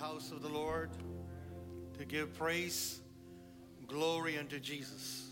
house 0.00 0.32
of 0.32 0.40
the 0.40 0.48
Lord 0.48 0.88
to 1.98 2.06
give 2.06 2.32
praise, 2.38 3.00
glory 3.86 4.38
unto 4.38 4.58
Jesus. 4.58 5.28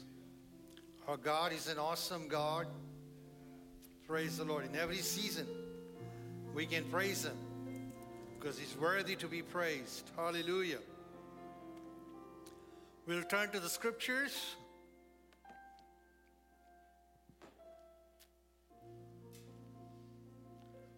Our 1.07 1.17
God 1.17 1.55
is 1.55 1.69
an 1.69 1.79
awesome 1.79 2.29
God. 2.29 2.67
Praise 4.07 4.37
the 4.37 4.45
Lord. 4.45 4.67
In 4.67 4.77
every 4.77 4.99
season, 4.99 5.47
we 6.55 6.67
can 6.67 6.85
praise 6.85 7.25
Him 7.25 7.37
because 8.39 8.59
He's 8.59 8.77
worthy 8.79 9.17
to 9.17 9.27
be 9.27 9.41
praised. 9.41 10.11
Hallelujah. 10.17 10.81
We'll 13.07 13.23
turn 13.23 13.51
to 13.53 13.61
the 13.61 13.71
scriptures. 13.71 14.55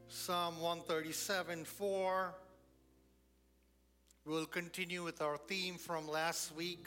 Psalm 0.08 0.60
137 0.60 1.64
4. 1.64 2.34
We'll 4.30 4.46
continue 4.46 5.02
with 5.02 5.22
our 5.22 5.36
theme 5.36 5.74
from 5.74 6.06
last 6.06 6.54
week 6.54 6.86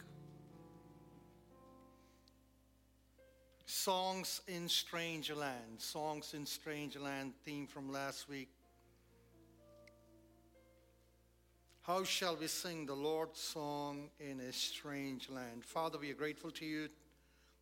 Songs 3.65 4.39
in 4.47 4.69
Strange 4.69 5.29
Land. 5.29 5.75
Songs 5.79 6.33
in 6.35 6.45
Strange 6.45 6.95
Land, 6.95 7.33
theme 7.43 7.67
from 7.67 7.91
last 7.91 8.29
week. 8.29 8.47
How 11.81 12.05
shall 12.05 12.37
we 12.37 12.47
sing 12.47 12.85
the 12.85 12.93
Lord's 12.93 13.41
song 13.41 14.09
in 14.21 14.39
a 14.39 14.53
strange 14.53 15.29
land? 15.29 15.65
Father, 15.65 15.97
we 15.99 16.11
are 16.11 16.15
grateful 16.15 16.51
to 16.51 16.65
you 16.65 16.87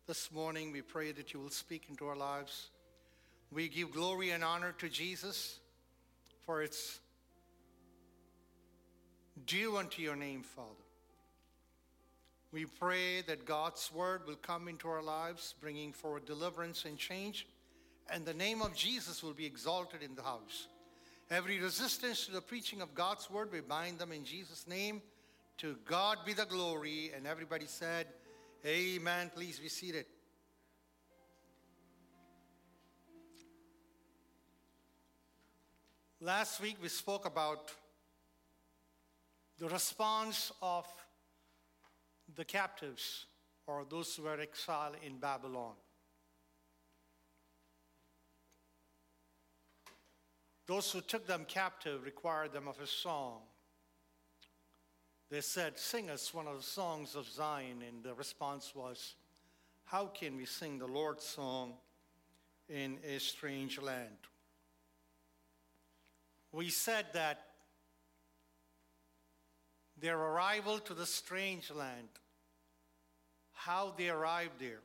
this 0.06 0.30
morning. 0.30 0.70
We 0.70 0.82
pray 0.82 1.10
that 1.10 1.34
you 1.34 1.40
will 1.40 1.50
speak 1.50 1.86
into 1.88 2.06
our 2.06 2.14
lives. 2.14 2.70
We 3.50 3.68
give 3.68 3.90
glory 3.90 4.30
and 4.30 4.44
honor 4.44 4.76
to 4.78 4.88
Jesus 4.88 5.58
for 6.46 6.62
its 6.62 7.00
due 9.46 9.76
unto 9.76 10.02
your 10.02 10.16
name, 10.16 10.42
Father. 10.42 10.68
We 12.52 12.66
pray 12.66 13.22
that 13.22 13.46
God's 13.46 13.90
word 13.92 14.26
will 14.26 14.36
come 14.36 14.68
into 14.68 14.88
our 14.88 15.02
lives, 15.02 15.54
bringing 15.60 15.92
forth 15.92 16.26
deliverance 16.26 16.84
and 16.84 16.98
change, 16.98 17.46
and 18.10 18.26
the 18.26 18.34
name 18.34 18.60
of 18.60 18.74
Jesus 18.74 19.22
will 19.22 19.32
be 19.32 19.46
exalted 19.46 20.02
in 20.02 20.14
the 20.14 20.22
house. 20.22 20.68
Every 21.30 21.58
resistance 21.58 22.26
to 22.26 22.32
the 22.32 22.42
preaching 22.42 22.82
of 22.82 22.94
God's 22.94 23.30
word, 23.30 23.50
we 23.52 23.60
bind 23.60 23.98
them 23.98 24.12
in 24.12 24.22
Jesus' 24.24 24.66
name. 24.68 25.00
To 25.58 25.76
God 25.86 26.18
be 26.26 26.34
the 26.34 26.44
glory. 26.44 27.10
And 27.16 27.26
everybody 27.26 27.66
said, 27.66 28.06
Amen. 28.66 29.30
Please 29.34 29.58
be 29.58 29.68
seated. 29.68 30.04
Last 36.20 36.60
week 36.60 36.76
we 36.82 36.88
spoke 36.88 37.24
about 37.24 37.72
the 39.62 39.68
response 39.68 40.50
of 40.60 40.84
the 42.34 42.44
captives 42.44 43.26
or 43.68 43.84
those 43.88 44.16
who 44.16 44.24
were 44.24 44.40
exiled 44.40 44.96
in 45.06 45.18
Babylon. 45.18 45.74
Those 50.66 50.90
who 50.90 51.00
took 51.00 51.28
them 51.28 51.44
captive 51.46 52.04
required 52.04 52.52
them 52.52 52.66
of 52.66 52.80
a 52.80 52.88
song. 52.88 53.42
They 55.30 55.40
said, 55.40 55.78
Sing 55.78 56.10
us 56.10 56.34
one 56.34 56.48
of 56.48 56.56
the 56.56 56.64
songs 56.64 57.14
of 57.14 57.28
Zion. 57.28 57.84
And 57.86 58.02
the 58.02 58.14
response 58.14 58.72
was, 58.74 59.14
How 59.84 60.06
can 60.06 60.36
we 60.36 60.44
sing 60.44 60.80
the 60.80 60.88
Lord's 60.88 61.24
song 61.24 61.74
in 62.68 62.98
a 63.08 63.20
strange 63.20 63.80
land? 63.80 64.26
We 66.50 66.68
said 66.68 67.06
that 67.12 67.51
their 70.02 70.18
arrival 70.18 70.78
to 70.80 70.92
the 70.92 71.06
strange 71.06 71.70
land, 71.70 72.08
how 73.52 73.94
they 73.96 74.10
arrived 74.10 74.60
there, 74.60 74.80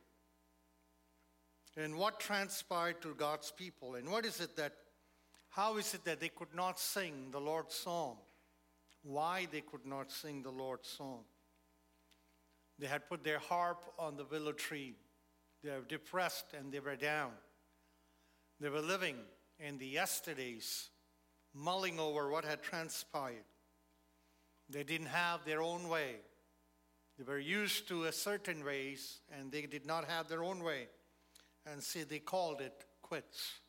and 1.76 1.96
what 1.96 2.20
transpired 2.20 3.02
to 3.02 3.14
God's 3.14 3.50
people, 3.50 3.96
and 3.96 4.08
what 4.08 4.24
is 4.24 4.40
it 4.40 4.56
that 4.56 4.72
how 5.50 5.76
is 5.78 5.92
it 5.94 6.04
that 6.04 6.20
they 6.20 6.28
could 6.28 6.54
not 6.54 6.78
sing 6.78 7.30
the 7.32 7.40
Lord's 7.40 7.74
song? 7.74 8.18
Why 9.02 9.48
they 9.50 9.62
could 9.62 9.84
not 9.84 10.12
sing 10.12 10.42
the 10.42 10.52
Lord's 10.52 10.88
song? 10.88 11.24
They 12.78 12.86
had 12.86 13.08
put 13.08 13.24
their 13.24 13.40
harp 13.40 13.92
on 13.98 14.16
the 14.16 14.24
willow 14.24 14.52
tree. 14.52 14.94
They 15.64 15.70
were 15.70 15.80
depressed 15.80 16.54
and 16.56 16.70
they 16.70 16.78
were 16.78 16.94
down. 16.94 17.32
They 18.60 18.68
were 18.68 18.82
living 18.82 19.16
in 19.58 19.78
the 19.78 19.86
yesterdays, 19.86 20.90
mulling 21.54 21.98
over 21.98 22.30
what 22.30 22.44
had 22.44 22.62
transpired. 22.62 23.47
They 24.68 24.84
didn't 24.84 25.06
have 25.06 25.44
their 25.44 25.62
own 25.62 25.88
way. 25.88 26.16
They 27.18 27.24
were 27.24 27.38
used 27.38 27.88
to 27.88 28.04
a 28.04 28.12
certain 28.12 28.64
ways 28.64 29.20
and 29.36 29.50
they 29.50 29.62
did 29.62 29.86
not 29.86 30.04
have 30.04 30.28
their 30.28 30.44
own 30.44 30.62
way. 30.62 30.88
And 31.66 31.82
see, 31.82 32.02
they 32.02 32.18
called 32.18 32.60
it 32.60 32.84
quits. 33.02 33.60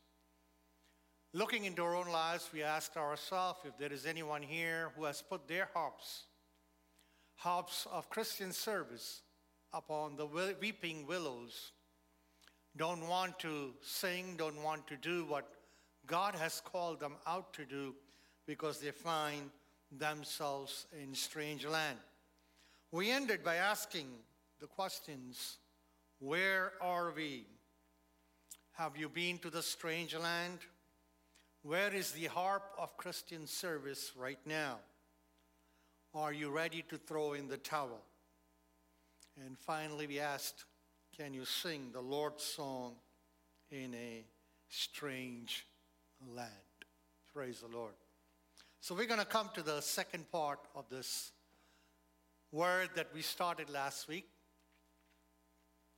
Looking 1.33 1.65
into 1.65 1.83
our 1.83 1.95
own 1.95 2.09
lives, 2.09 2.49
we 2.53 2.63
asked 2.63 2.97
ourselves 2.97 3.59
if 3.63 3.77
there 3.77 3.93
is 3.93 4.05
anyone 4.05 4.41
here 4.41 4.91
who 4.95 5.05
has 5.05 5.21
put 5.21 5.47
their 5.47 5.69
harps, 5.73 6.23
harps 7.35 7.88
of 7.91 8.09
Christian 8.09 8.51
service, 8.51 9.21
upon 9.73 10.15
the 10.15 10.25
weeping 10.25 11.05
willows, 11.05 11.71
don't 12.75 13.07
want 13.07 13.38
to 13.39 13.73
sing, 13.81 14.35
don't 14.38 14.61
want 14.63 14.88
to 14.88 14.95
do 14.95 15.25
what 15.25 15.47
God 16.07 16.35
has 16.35 16.61
called 16.61 16.99
them 16.99 17.15
out 17.27 17.53
to 17.53 17.65
do 17.65 17.95
because 18.47 18.79
they 18.79 18.91
find 18.91 19.49
themselves 19.91 20.85
in 21.01 21.13
strange 21.16 21.66
land. 21.66 21.97
We 22.91 23.11
ended 23.11 23.44
by 23.44 23.55
asking 23.55 24.07
the 24.59 24.67
questions 24.67 25.57
Where 26.19 26.73
are 26.81 27.11
we? 27.16 27.45
Have 28.73 28.97
you 28.97 29.09
been 29.09 29.38
to 29.39 29.50
the 29.50 29.61
strange 29.61 30.16
land? 30.16 30.59
Where 31.63 31.94
is 31.94 32.11
the 32.11 32.27
harp 32.27 32.63
of 32.77 32.95
Christian 32.97 33.45
service 33.45 34.13
right 34.17 34.39
now? 34.45 34.77
Are 36.13 36.33
you 36.33 36.50
ready 36.50 36.83
to 36.89 36.97
throw 36.97 37.33
in 37.33 37.47
the 37.47 37.57
towel? 37.57 38.01
And 39.45 39.57
finally, 39.57 40.07
we 40.07 40.19
asked, 40.19 40.66
Can 41.16 41.33
you 41.33 41.45
sing 41.45 41.89
the 41.91 42.01
Lord's 42.01 42.44
song 42.44 42.95
in 43.69 43.94
a 43.94 44.23
strange 44.69 45.67
land? 46.35 46.50
Praise 47.33 47.59
the 47.59 47.75
Lord. 47.75 47.94
So, 48.81 48.95
we're 48.95 49.07
going 49.07 49.19
to 49.19 49.25
come 49.25 49.50
to 49.56 49.62
the 49.62 49.81
second 49.81 50.31
part 50.31 50.59
of 50.73 50.85
this 50.90 51.31
word 52.51 52.90
that 52.95 53.07
we 53.13 53.22
started 53.22 53.69
last 53.69 54.07
week 54.07 54.28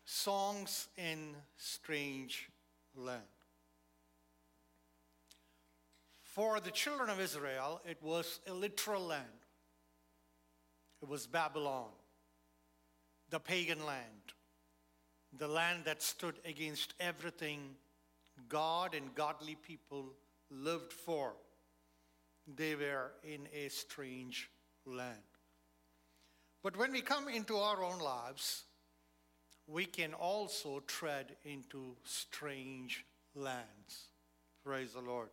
songs 0.03 0.88
in 0.97 1.36
strange 1.58 2.50
land. 2.96 3.22
For 6.24 6.59
the 6.59 6.72
children 6.72 7.09
of 7.09 7.20
Israel, 7.20 7.81
it 7.88 7.97
was 8.02 8.40
a 8.47 8.53
literal 8.53 9.06
land. 9.06 9.25
It 11.02 11.08
was 11.08 11.28
Babylon, 11.28 11.90
the 13.30 13.40
pagan 13.40 13.86
land, 13.86 14.34
the 15.38 15.47
land 15.47 15.86
that 15.86 16.02
stood 16.02 16.40
against 16.46 16.94
everything 17.00 17.75
God 18.50 18.96
and 18.96 19.14
godly 19.14 19.56
people 19.56 20.14
lived 20.50 20.94
for. 20.94 21.34
They 22.47 22.75
were 22.75 23.12
in 23.24 23.47
a 23.53 23.69
strange 23.69 24.50
land. 24.85 25.18
But 26.63 26.78
when 26.78 26.91
we 26.91 27.02
come 27.02 27.28
into 27.28 27.57
our 27.57 27.84
own 27.84 28.00
lives, 28.00 28.63
we 29.68 29.85
can 29.85 30.13
also 30.13 30.81
tread 30.88 31.35
into 31.44 31.96
strange 32.03 33.06
lands. 33.35 34.09
Praise 34.63 34.94
the 34.94 35.02
Lord. 35.02 35.29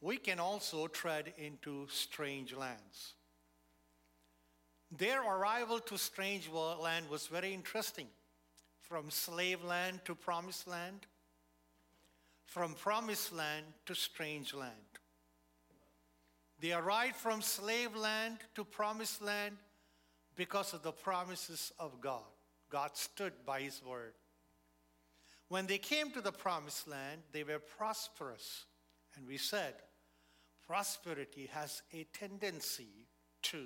we 0.00 0.16
can 0.16 0.40
also 0.40 0.86
tread 0.86 1.32
into 1.36 1.86
strange 1.90 2.54
lands. 2.54 3.14
Their 4.90 5.22
arrival 5.22 5.78
to 5.80 5.98
strange 5.98 6.48
land 6.48 7.08
was 7.08 7.26
very 7.26 7.52
interesting. 7.52 8.08
From 8.80 9.10
slave 9.10 9.62
land 9.62 10.00
to 10.06 10.14
promised 10.14 10.66
land, 10.66 11.06
from 12.50 12.74
promised 12.74 13.32
land 13.32 13.64
to 13.86 13.94
strange 13.94 14.52
land. 14.52 14.72
They 16.58 16.72
arrived 16.72 17.14
from 17.14 17.42
slave 17.42 17.94
land 17.94 18.38
to 18.56 18.64
promised 18.64 19.22
land 19.22 19.56
because 20.34 20.74
of 20.74 20.82
the 20.82 20.90
promises 20.90 21.72
of 21.78 22.00
God. 22.00 22.24
God 22.68 22.96
stood 22.96 23.32
by 23.46 23.60
his 23.60 23.80
word. 23.88 24.14
When 25.48 25.68
they 25.68 25.78
came 25.78 26.10
to 26.10 26.20
the 26.20 26.32
promised 26.32 26.88
land, 26.88 27.22
they 27.30 27.44
were 27.44 27.60
prosperous. 27.60 28.64
And 29.16 29.28
we 29.28 29.36
said, 29.36 29.74
prosperity 30.66 31.48
has 31.52 31.82
a 31.92 32.04
tendency 32.12 33.06
to 33.42 33.62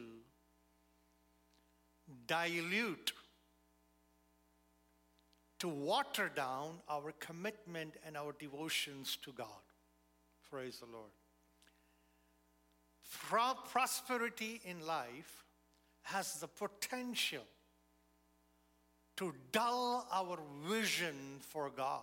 dilute, 2.27 3.13
to 5.65 5.69
water 5.71 6.31
down 6.37 6.75
our 6.91 7.11
commitment 7.21 7.95
and 8.07 8.19
our 8.19 8.35
devotions 8.39 9.17
to 9.23 9.33
God. 9.33 9.65
Praise 10.51 10.79
the 10.81 10.85
Lord. 10.85 11.11
pro- 13.31 13.55
prosperity 13.73 14.61
in 14.67 14.87
life 14.87 15.43
has 16.03 16.35
the 16.35 16.49
potential 16.49 17.45
to 19.17 19.33
dull 19.53 20.07
our 20.13 20.39
vision 20.69 21.39
for 21.41 21.71
God. 21.71 22.03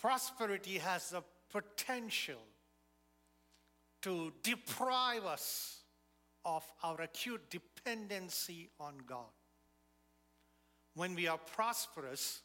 Prosperity 0.00 0.78
has 0.78 1.10
the 1.10 1.24
potential 1.50 2.46
to 4.02 4.32
deprive 4.44 5.24
us 5.24 5.80
of 6.44 6.62
our 6.84 7.00
acute 7.00 7.50
dependency 7.50 8.70
on 8.78 8.94
God. 9.04 9.41
When 10.94 11.14
we 11.14 11.26
are 11.26 11.38
prosperous, 11.38 12.42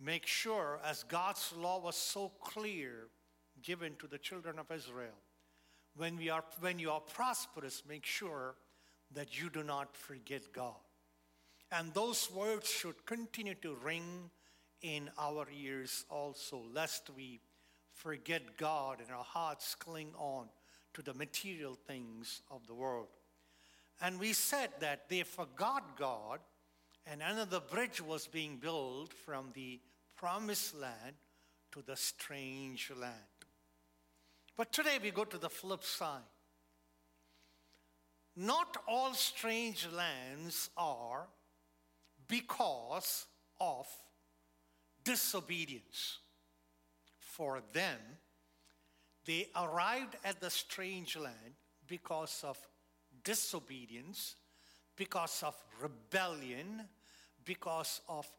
make 0.00 0.26
sure, 0.26 0.80
as 0.84 1.02
God's 1.02 1.52
law 1.56 1.80
was 1.80 1.96
so 1.96 2.32
clear 2.40 3.08
given 3.62 3.96
to 3.98 4.06
the 4.06 4.18
children 4.18 4.58
of 4.58 4.70
Israel, 4.70 5.18
when, 5.96 6.16
we 6.16 6.30
are, 6.30 6.44
when 6.60 6.78
you 6.78 6.90
are 6.90 7.00
prosperous, 7.00 7.82
make 7.86 8.06
sure 8.06 8.54
that 9.12 9.40
you 9.40 9.50
do 9.50 9.62
not 9.62 9.94
forget 9.96 10.52
God. 10.52 10.74
And 11.72 11.92
those 11.92 12.30
words 12.32 12.68
should 12.68 13.04
continue 13.06 13.54
to 13.62 13.76
ring 13.82 14.30
in 14.82 15.10
our 15.18 15.46
ears 15.54 16.04
also, 16.08 16.62
lest 16.72 17.10
we 17.14 17.40
forget 17.92 18.56
God 18.56 19.00
and 19.00 19.10
our 19.14 19.24
hearts 19.24 19.74
cling 19.74 20.12
on 20.16 20.46
to 20.94 21.02
the 21.02 21.14
material 21.14 21.74
things 21.86 22.42
of 22.50 22.66
the 22.66 22.74
world. 22.74 23.08
And 24.00 24.18
we 24.18 24.32
said 24.32 24.70
that 24.80 25.08
they 25.08 25.22
forgot 25.22 25.98
God, 25.98 26.40
and 27.06 27.22
another 27.22 27.60
bridge 27.60 28.00
was 28.00 28.26
being 28.26 28.56
built 28.56 29.12
from 29.12 29.50
the 29.54 29.80
promised 30.16 30.74
land 30.78 31.16
to 31.72 31.82
the 31.82 31.96
strange 31.96 32.90
land. 32.96 33.14
But 34.56 34.72
today 34.72 34.98
we 35.02 35.10
go 35.10 35.24
to 35.24 35.38
the 35.38 35.48
flip 35.48 35.84
side. 35.84 36.20
Not 38.36 38.76
all 38.86 39.14
strange 39.14 39.88
lands 39.92 40.70
are 40.76 41.26
because 42.28 43.26
of 43.60 43.86
disobedience. 45.04 46.18
For 47.18 47.60
them, 47.72 47.98
they 49.24 49.48
arrived 49.56 50.16
at 50.24 50.40
the 50.40 50.50
strange 50.50 51.16
land 51.16 51.54
because 51.86 52.42
of 52.44 52.58
disobedience, 53.24 54.36
because 55.00 55.42
of 55.42 55.54
rebellion, 55.80 56.82
because 57.46 58.02
of 58.06 58.30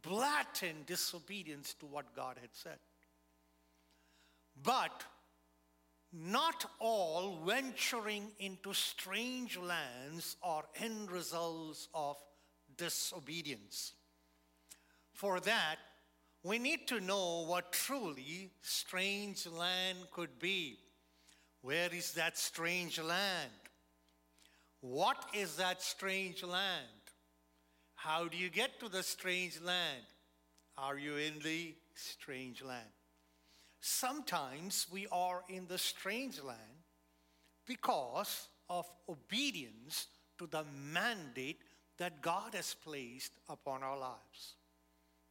blatant 0.00 0.86
disobedience 0.86 1.74
to 1.74 1.86
what 1.86 2.14
God 2.14 2.36
had 2.40 2.50
said. 2.52 2.78
But 4.62 5.02
not 6.12 6.66
all 6.78 7.40
venturing 7.44 8.30
into 8.38 8.72
strange 8.74 9.58
lands 9.58 10.36
are 10.40 10.62
end 10.76 11.10
results 11.10 11.88
of 11.92 12.16
disobedience. 12.76 13.94
For 15.14 15.40
that, 15.40 15.78
we 16.44 16.60
need 16.60 16.86
to 16.86 17.00
know 17.00 17.44
what 17.48 17.72
truly 17.72 18.52
strange 18.62 19.48
land 19.48 19.98
could 20.12 20.38
be. 20.38 20.78
Where 21.62 21.92
is 21.92 22.12
that 22.12 22.38
strange 22.38 23.00
land? 23.00 23.63
What 24.84 25.30
is 25.32 25.56
that 25.56 25.80
strange 25.80 26.42
land? 26.42 26.84
How 27.94 28.28
do 28.28 28.36
you 28.36 28.50
get 28.50 28.78
to 28.80 28.90
the 28.90 29.02
strange 29.02 29.58
land? 29.62 30.04
Are 30.76 30.98
you 30.98 31.16
in 31.16 31.38
the 31.42 31.74
strange 31.94 32.62
land? 32.62 32.92
Sometimes 33.80 34.86
we 34.92 35.06
are 35.10 35.40
in 35.48 35.66
the 35.68 35.78
strange 35.78 36.38
land 36.42 36.84
because 37.66 38.48
of 38.68 38.84
obedience 39.08 40.08
to 40.36 40.46
the 40.46 40.64
mandate 40.92 41.62
that 41.96 42.20
God 42.20 42.52
has 42.52 42.76
placed 42.84 43.32
upon 43.48 43.82
our 43.82 43.98
lives. 43.98 44.56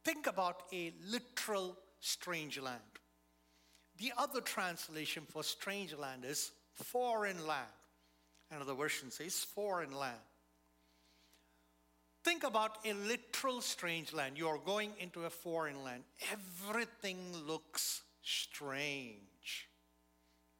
Think 0.04 0.26
about 0.26 0.64
a 0.72 0.92
literal 1.06 1.78
strange 2.00 2.58
land. 2.58 2.80
The 3.98 4.12
other 4.18 4.40
translation 4.40 5.22
for 5.28 5.44
strange 5.44 5.94
land 5.94 6.24
is 6.24 6.50
foreign 6.74 7.46
land. 7.46 7.70
Another 8.54 8.74
version 8.74 9.10
says 9.10 9.42
foreign 9.42 9.92
land. 9.92 10.20
Think 12.22 12.44
about 12.44 12.78
a 12.86 12.92
literal 12.92 13.60
strange 13.60 14.12
land. 14.12 14.38
You're 14.38 14.60
going 14.64 14.92
into 14.98 15.24
a 15.24 15.30
foreign 15.30 15.82
land. 15.82 16.04
Everything 16.32 17.18
looks 17.46 18.02
strange. 18.22 19.68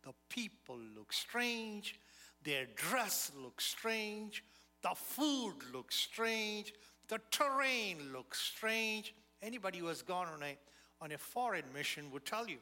The 0.02 0.12
people 0.28 0.78
look 0.96 1.12
strange. 1.12 1.98
Their 2.42 2.66
dress 2.74 3.30
looks 3.42 3.64
strange. 3.64 4.44
The 4.82 4.94
food 4.94 5.54
looks 5.72 5.94
strange. 5.94 6.74
The 7.08 7.20
terrain 7.30 8.12
looks 8.12 8.40
strange. 8.40 9.14
Anybody 9.40 9.78
who 9.78 9.86
has 9.86 10.02
gone 10.02 10.26
on 10.34 10.42
a, 10.42 10.58
on 11.00 11.12
a 11.12 11.18
foreign 11.18 11.64
mission 11.72 12.10
would 12.10 12.26
tell 12.26 12.48
you. 12.48 12.58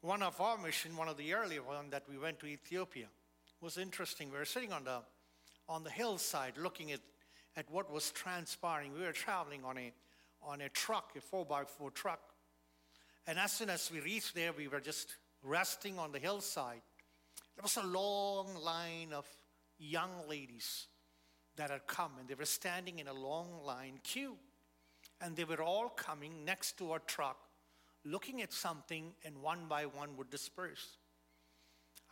One 0.00 0.22
of 0.22 0.40
our 0.40 0.58
mission, 0.58 0.96
one 0.96 1.08
of 1.08 1.16
the 1.16 1.32
earlier 1.34 1.62
one 1.62 1.90
that 1.90 2.02
we 2.08 2.18
went 2.18 2.40
to 2.40 2.46
Ethiopia, 2.46 3.06
was 3.64 3.78
interesting. 3.78 4.30
We 4.30 4.38
were 4.38 4.44
sitting 4.44 4.72
on 4.72 4.84
the, 4.84 4.98
on 5.68 5.82
the 5.82 5.90
hillside 5.90 6.56
looking 6.56 6.92
at, 6.92 7.00
at 7.56 7.70
what 7.70 7.90
was 7.90 8.12
transpiring. 8.12 8.92
We 8.92 9.00
were 9.00 9.12
traveling 9.12 9.64
on 9.64 9.78
a, 9.78 9.92
on 10.42 10.60
a 10.60 10.68
truck, 10.68 11.12
a 11.16 11.20
4 11.20 11.44
by 11.44 11.64
4 11.64 11.90
truck. 11.90 12.20
And 13.26 13.38
as 13.38 13.52
soon 13.52 13.70
as 13.70 13.90
we 13.90 14.00
reached 14.00 14.34
there, 14.34 14.52
we 14.52 14.68
were 14.68 14.80
just 14.80 15.16
resting 15.42 15.98
on 15.98 16.12
the 16.12 16.18
hillside. 16.18 16.82
There 17.56 17.62
was 17.62 17.76
a 17.76 17.86
long 17.86 18.54
line 18.62 19.12
of 19.12 19.26
young 19.78 20.10
ladies 20.28 20.86
that 21.56 21.70
had 21.70 21.86
come, 21.86 22.12
and 22.20 22.28
they 22.28 22.34
were 22.34 22.44
standing 22.44 22.98
in 22.98 23.08
a 23.08 23.14
long 23.14 23.64
line 23.64 23.98
queue 24.02 24.36
and 25.20 25.36
they 25.36 25.44
were 25.44 25.62
all 25.62 25.88
coming 25.88 26.44
next 26.44 26.76
to 26.78 26.92
our 26.92 26.98
truck, 27.00 27.38
looking 28.04 28.42
at 28.42 28.52
something, 28.52 29.14
and 29.24 29.40
one 29.40 29.66
by 29.68 29.84
one 29.84 30.16
would 30.16 30.30
disperse. 30.30 30.98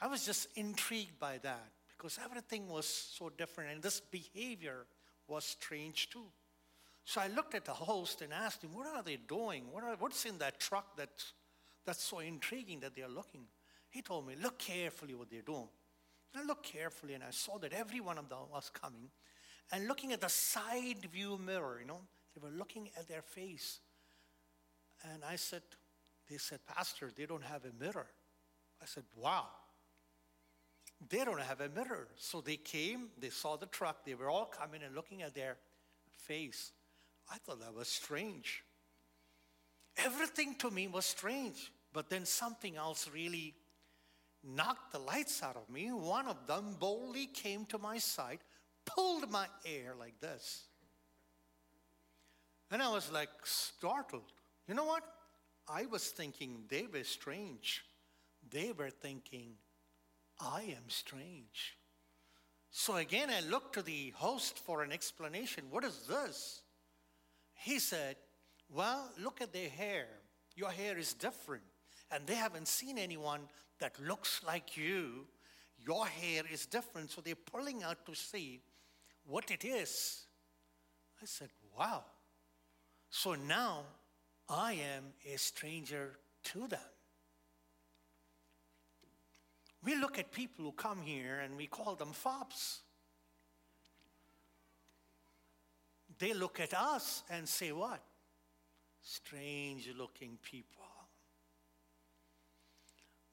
I 0.02 0.08
was 0.08 0.26
just 0.26 0.48
intrigued 0.56 1.20
by 1.20 1.38
that 1.42 1.68
because 1.96 2.18
everything 2.22 2.68
was 2.68 2.86
so 2.86 3.30
different, 3.30 3.70
and 3.70 3.82
this 3.82 4.00
behavior 4.00 4.86
was 5.28 5.44
strange 5.44 6.10
too. 6.10 6.26
So 7.04 7.20
I 7.20 7.28
looked 7.28 7.54
at 7.54 7.64
the 7.64 7.72
host 7.72 8.20
and 8.20 8.32
asked 8.32 8.64
him, 8.64 8.74
What 8.74 8.88
are 8.88 9.02
they 9.02 9.16
doing? 9.16 9.66
What 9.70 9.84
are, 9.84 9.94
what's 9.98 10.24
in 10.24 10.38
that 10.38 10.58
truck 10.58 10.96
that's, 10.96 11.32
that's 11.86 12.02
so 12.02 12.18
intriguing 12.18 12.80
that 12.80 12.96
they're 12.96 13.08
looking? 13.08 13.44
He 13.90 14.02
told 14.02 14.26
me, 14.26 14.34
Look 14.42 14.58
carefully 14.58 15.14
what 15.14 15.30
they're 15.30 15.42
doing. 15.42 15.68
I 16.34 16.42
looked 16.42 16.66
carefully 16.66 17.14
and 17.14 17.22
I 17.22 17.30
saw 17.30 17.58
that 17.58 17.72
every 17.72 18.00
one 18.00 18.18
of 18.18 18.28
them 18.28 18.38
was 18.52 18.70
coming 18.70 19.10
and 19.72 19.88
looking 19.88 20.12
at 20.12 20.20
the 20.20 20.28
side 20.28 21.06
view 21.10 21.38
mirror, 21.38 21.78
you 21.80 21.86
know, 21.86 22.00
they 22.34 22.40
were 22.46 22.54
looking 22.54 22.90
at 22.98 23.08
their 23.08 23.22
face. 23.22 23.80
And 25.12 25.22
I 25.24 25.36
said, 25.36 25.62
they 26.28 26.36
said, 26.36 26.60
Pastor, 26.66 27.10
they 27.16 27.26
don't 27.26 27.44
have 27.44 27.62
a 27.64 27.82
mirror. 27.82 28.06
I 28.80 28.86
said, 28.86 29.04
wow. 29.16 29.46
They 31.08 31.24
don't 31.24 31.40
have 31.40 31.60
a 31.60 31.68
mirror. 31.68 32.08
So 32.16 32.40
they 32.40 32.56
came, 32.56 33.08
they 33.18 33.30
saw 33.30 33.56
the 33.56 33.66
truck, 33.66 34.04
they 34.04 34.14
were 34.14 34.30
all 34.30 34.46
coming 34.46 34.82
and 34.82 34.94
looking 34.94 35.22
at 35.22 35.34
their 35.34 35.56
face. 36.26 36.72
I 37.30 37.38
thought 37.38 37.60
that 37.60 37.74
was 37.74 37.88
strange. 37.88 38.64
Everything 39.96 40.54
to 40.56 40.70
me 40.70 40.88
was 40.88 41.06
strange. 41.06 41.72
But 41.92 42.08
then 42.08 42.24
something 42.24 42.76
else 42.76 43.08
really 43.12 43.54
knocked 44.42 44.92
the 44.92 44.98
lights 44.98 45.42
out 45.42 45.56
of 45.56 45.68
me. 45.68 45.88
One 45.88 46.26
of 46.26 46.46
them 46.46 46.76
boldly 46.78 47.26
came 47.26 47.66
to 47.66 47.78
my 47.78 47.98
side, 47.98 48.38
pulled 48.86 49.30
my 49.30 49.46
hair 49.64 49.94
like 49.98 50.20
this. 50.20 50.64
And 52.70 52.82
I 52.82 52.88
was 52.90 53.12
like 53.12 53.28
startled. 53.44 54.32
You 54.66 54.74
know 54.74 54.84
what? 54.84 55.02
I 55.68 55.86
was 55.86 56.08
thinking 56.08 56.64
they 56.68 56.86
were 56.92 57.04
strange. 57.04 57.84
They 58.50 58.72
were 58.72 58.90
thinking, 58.90 59.52
I 60.42 60.62
am 60.76 60.88
strange. 60.88 61.76
So 62.70 62.96
again, 62.96 63.30
I 63.30 63.40
looked 63.48 63.74
to 63.74 63.82
the 63.82 64.12
host 64.16 64.58
for 64.58 64.82
an 64.82 64.92
explanation. 64.92 65.64
What 65.70 65.84
is 65.84 66.06
this? 66.08 66.62
He 67.54 67.78
said, 67.78 68.16
Well, 68.74 69.10
look 69.22 69.40
at 69.40 69.52
their 69.52 69.68
hair. 69.68 70.06
Your 70.56 70.70
hair 70.70 70.98
is 70.98 71.14
different. 71.14 71.62
And 72.10 72.26
they 72.26 72.34
haven't 72.34 72.68
seen 72.68 72.98
anyone 72.98 73.42
that 73.78 74.00
looks 74.00 74.40
like 74.44 74.76
you. 74.76 75.26
Your 75.78 76.06
hair 76.06 76.42
is 76.50 76.66
different. 76.66 77.10
So 77.10 77.20
they're 77.20 77.34
pulling 77.34 77.82
out 77.82 78.04
to 78.06 78.14
see 78.14 78.60
what 79.24 79.50
it 79.50 79.64
is. 79.64 80.24
I 81.22 81.26
said, 81.26 81.50
Wow. 81.78 82.04
So 83.10 83.34
now 83.34 83.84
I 84.48 84.72
am 84.72 85.12
a 85.32 85.36
stranger 85.36 86.18
to 86.44 86.66
them. 86.66 86.91
We 89.84 89.96
look 89.96 90.18
at 90.18 90.32
people 90.32 90.64
who 90.64 90.72
come 90.72 91.02
here 91.02 91.40
and 91.40 91.56
we 91.56 91.66
call 91.66 91.96
them 91.96 92.12
fopps. 92.12 92.80
They 96.18 96.34
look 96.34 96.60
at 96.60 96.72
us 96.72 97.24
and 97.30 97.48
say, 97.48 97.72
What? 97.72 98.02
Strange 99.00 99.90
looking 99.98 100.38
people. 100.42 100.84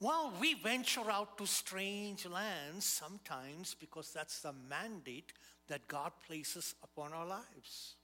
Well, 0.01 0.33
we 0.39 0.53
venture 0.53 1.11
out 1.11 1.37
to 1.37 1.45
strange 1.45 2.25
lands 2.25 2.85
sometimes 2.85 3.75
because 3.77 4.13
that's 4.13 4.41
the 4.41 4.53
mandate 4.53 5.33
that 5.67 5.87
God 5.87 6.13
places 6.25 6.73
upon 6.81 7.11
our 7.11 7.27
lives. 7.27 7.95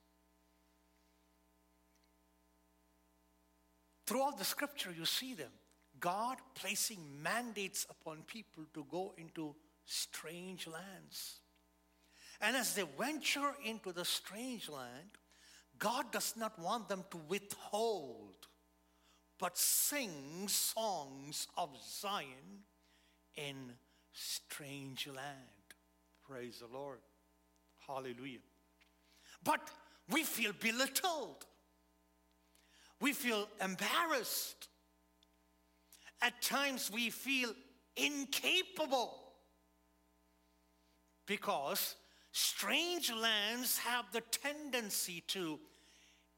Throughout 4.05 4.37
the 4.37 4.45
scripture, 4.45 4.93
you 4.95 5.05
see 5.05 5.33
them. 5.33 5.51
God 5.99 6.37
placing 6.55 6.99
mandates 7.21 7.85
upon 7.89 8.23
people 8.23 8.63
to 8.73 8.85
go 8.89 9.13
into 9.17 9.55
strange 9.85 10.67
lands. 10.67 11.39
And 12.41 12.55
as 12.55 12.75
they 12.75 12.83
venture 12.99 13.53
into 13.63 13.91
the 13.91 14.05
strange 14.05 14.69
land, 14.69 15.09
God 15.79 16.11
does 16.11 16.35
not 16.37 16.57
want 16.59 16.89
them 16.89 17.03
to 17.11 17.17
withhold, 17.27 18.47
but 19.39 19.57
sing 19.57 20.47
songs 20.47 21.47
of 21.57 21.69
Zion 21.81 22.63
in 23.35 23.73
strange 24.13 25.07
land. 25.07 25.65
Praise 26.27 26.59
the 26.59 26.77
Lord. 26.77 26.99
Hallelujah. 27.87 28.39
But 29.43 29.61
we 30.09 30.23
feel 30.23 30.53
belittled. 30.59 31.45
We 32.99 33.13
feel 33.13 33.47
embarrassed. 33.61 34.69
At 36.25 36.41
times 36.41 36.89
we 36.91 37.11
feel 37.11 37.53
incapable 37.95 39.13
because 41.27 41.95
strange 42.31 43.13
lands 43.13 43.77
have 43.77 44.05
the 44.11 44.21
tendency 44.21 45.21
to 45.27 45.59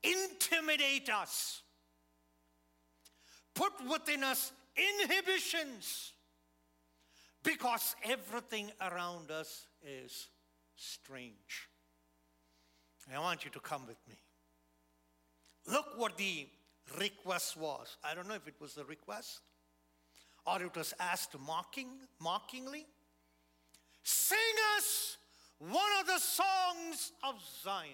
intimidate 0.04 1.10
us, 1.10 1.62
put 3.56 3.72
within 3.90 4.26
us 4.26 4.52
inhibitions, 4.76 6.12
because 7.42 7.96
everything 8.04 8.70
around 8.82 9.32
us 9.32 9.68
is 9.82 10.28
strange. 10.76 11.70
I 13.16 13.20
want 13.20 13.46
you 13.46 13.52
to 13.52 13.62
come 13.62 13.88
with 13.88 14.06
me. 14.10 14.18
Look 15.66 15.94
what 15.96 16.18
the 16.18 16.46
request 17.00 17.56
was. 17.56 17.96
I 18.04 18.14
don't 18.14 18.28
know 18.28 18.34
if 18.34 18.50
it 18.50 18.56
was 18.60 18.76
a 18.76 18.84
request 18.84 19.40
or 20.48 20.64
it 20.64 20.76
was 20.76 20.94
asked 21.00 21.36
mocking, 21.46 21.90
mockingly. 22.22 22.86
Sing 24.02 24.38
us 24.78 25.18
one 25.60 25.92
of 26.00 26.08
the 26.08 26.20
songs 26.20 27.12
of 27.24 27.36
Zion. 27.64 27.92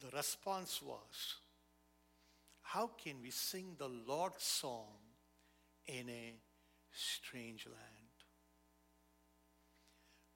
The 0.00 0.14
response 0.14 0.82
was, 0.82 1.36
How 2.60 2.90
can 3.02 3.22
we 3.22 3.30
sing 3.30 3.76
the 3.78 3.88
Lord's 3.88 4.44
song 4.44 4.92
in 5.86 6.10
a 6.10 6.34
strange 6.92 7.66
land? 7.66 7.78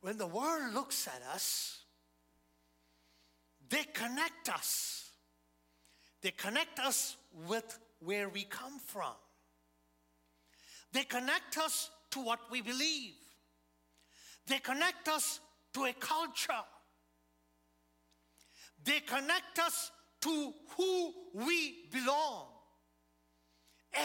When 0.00 0.16
the 0.16 0.26
world 0.26 0.72
looks 0.72 1.06
at 1.06 1.22
us, 1.34 1.80
they 3.68 3.84
connect 3.92 4.48
us. 4.48 5.09
They 6.22 6.30
connect 6.32 6.78
us 6.78 7.16
with 7.48 7.78
where 8.00 8.28
we 8.28 8.44
come 8.44 8.78
from. 8.78 9.14
They 10.92 11.04
connect 11.04 11.58
us 11.58 11.90
to 12.10 12.20
what 12.20 12.40
we 12.50 12.60
believe. 12.60 13.14
They 14.46 14.58
connect 14.58 15.08
us 15.08 15.40
to 15.74 15.84
a 15.84 15.92
culture. 15.92 16.52
They 18.84 19.00
connect 19.00 19.58
us 19.58 19.90
to 20.22 20.52
who 20.76 21.14
we 21.34 21.84
belong. 21.92 22.46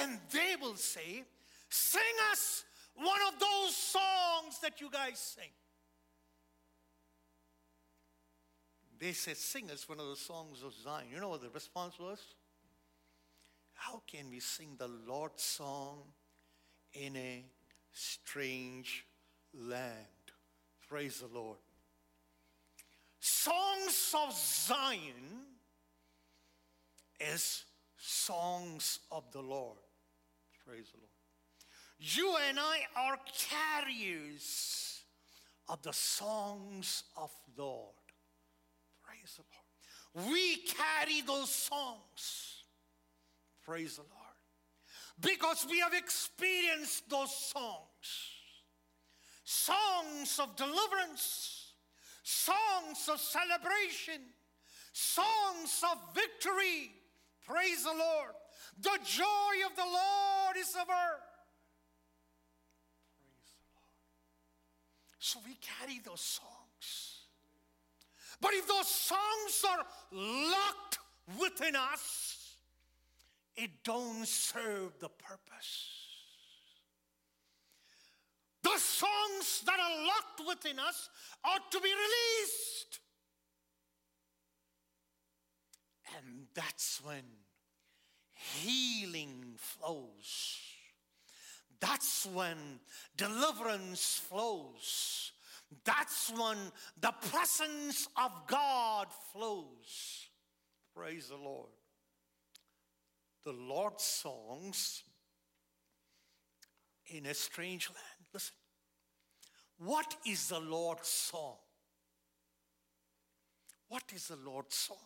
And 0.02 0.20
they 0.32 0.56
will 0.62 0.76
say, 0.76 1.24
Sing 1.70 2.02
us 2.32 2.64
one 2.96 3.20
of 3.28 3.40
those 3.40 3.76
songs 3.76 4.60
that 4.62 4.80
you 4.80 4.90
guys 4.90 5.20
sing. 5.20 5.50
They 9.00 9.12
said, 9.12 9.38
Sing 9.38 9.70
us 9.72 9.88
one 9.90 10.00
of 10.00 10.08
the 10.08 10.16
songs 10.16 10.64
of 10.64 10.74
Zion. 10.74 11.08
You 11.14 11.20
know 11.20 11.30
what 11.30 11.42
the 11.42 11.50
response 11.50 12.00
was? 12.00 12.20
How 13.74 14.02
can 14.08 14.30
we 14.30 14.40
sing 14.40 14.76
the 14.78 14.88
Lord's 14.88 15.44
song 15.44 16.04
in 16.94 17.16
a 17.16 17.46
strange 17.92 19.06
land? 19.54 19.86
Praise 20.88 21.20
the 21.20 21.28
Lord. 21.28 21.58
Songs 23.20 24.16
of 24.26 24.34
Zion 24.34 25.46
is 27.20 27.66
songs 27.98 29.00
of 29.12 29.24
the 29.32 29.42
Lord. 29.42 29.78
Praise 30.66 30.92
the 30.92 30.98
Lord. 30.98 31.10
You 32.00 32.36
and 32.50 32.60
I 32.60 32.80
are 32.96 33.18
carriers 33.38 35.02
of 35.68 35.82
the 35.82 35.94
songs 35.94 37.04
of 37.18 37.32
the 37.56 37.64
Lord. 37.64 38.05
We 40.16 40.58
carry 40.58 41.22
those 41.22 41.50
songs. 41.50 42.64
Praise 43.66 43.98
the 43.98 44.04
Lord. 44.04 44.12
Because 45.20 45.66
we 45.70 45.80
have 45.80 45.94
experienced 45.94 47.10
those 47.10 47.36
songs. 47.36 48.32
Songs 49.44 50.40
of 50.40 50.56
deliverance, 50.56 51.74
songs 52.24 53.10
of 53.12 53.20
celebration, 53.20 54.22
songs 54.94 55.84
of 55.92 55.98
victory. 56.16 56.92
Praise 57.46 57.84
the 57.84 57.90
Lord. 57.90 58.34
The 58.82 58.98
joy 59.06 59.66
of 59.70 59.76
the 59.76 59.84
Lord 59.84 60.58
is 60.58 60.76
our. 60.76 60.86
Praise 63.20 63.52
the 63.54 63.68
Lord. 63.76 63.96
So 65.20 65.40
we 65.46 65.58
carry 65.62 66.00
those 66.00 66.22
songs. 66.22 66.55
But 68.46 68.54
if 68.54 68.68
those 68.68 68.88
songs 68.88 69.66
are 69.68 69.84
locked 70.12 71.00
within 71.42 71.76
us, 71.76 72.58
it 73.56 73.72
don't 73.84 74.28
serve 74.28 74.92
the 75.00 75.10
purpose. 75.10 75.90
The 78.62 78.78
songs 78.78 79.64
that 79.66 79.80
are 79.80 80.06
locked 80.06 80.48
within 80.48 80.78
us 80.78 81.10
ought 81.44 81.72
to 81.72 81.80
be 81.80 81.90
released. 81.90 83.00
And 86.16 86.46
that's 86.54 87.02
when 87.04 87.24
healing 88.62 89.56
flows. 89.58 90.60
That's 91.80 92.28
when 92.28 92.58
deliverance 93.18 94.22
flows. 94.30 95.32
That's 95.84 96.32
when 96.32 96.58
the 97.00 97.14
presence 97.32 98.08
of 98.18 98.32
God 98.48 99.08
flows. 99.34 100.30
Praise 100.96 101.28
the 101.28 101.36
Lord. 101.36 101.70
The 103.44 103.52
Lord's 103.52 104.04
songs 104.04 105.04
in 107.08 107.26
a 107.26 107.34
strange 107.34 107.90
land. 107.90 108.28
Listen. 108.34 108.56
What 109.78 110.16
is 110.26 110.48
the 110.50 110.60
Lord's 110.60 111.08
song? 111.08 111.58
What 113.90 114.04
is 114.16 114.30
the 114.30 114.38
Lord's 114.38 114.76
song? 114.76 114.98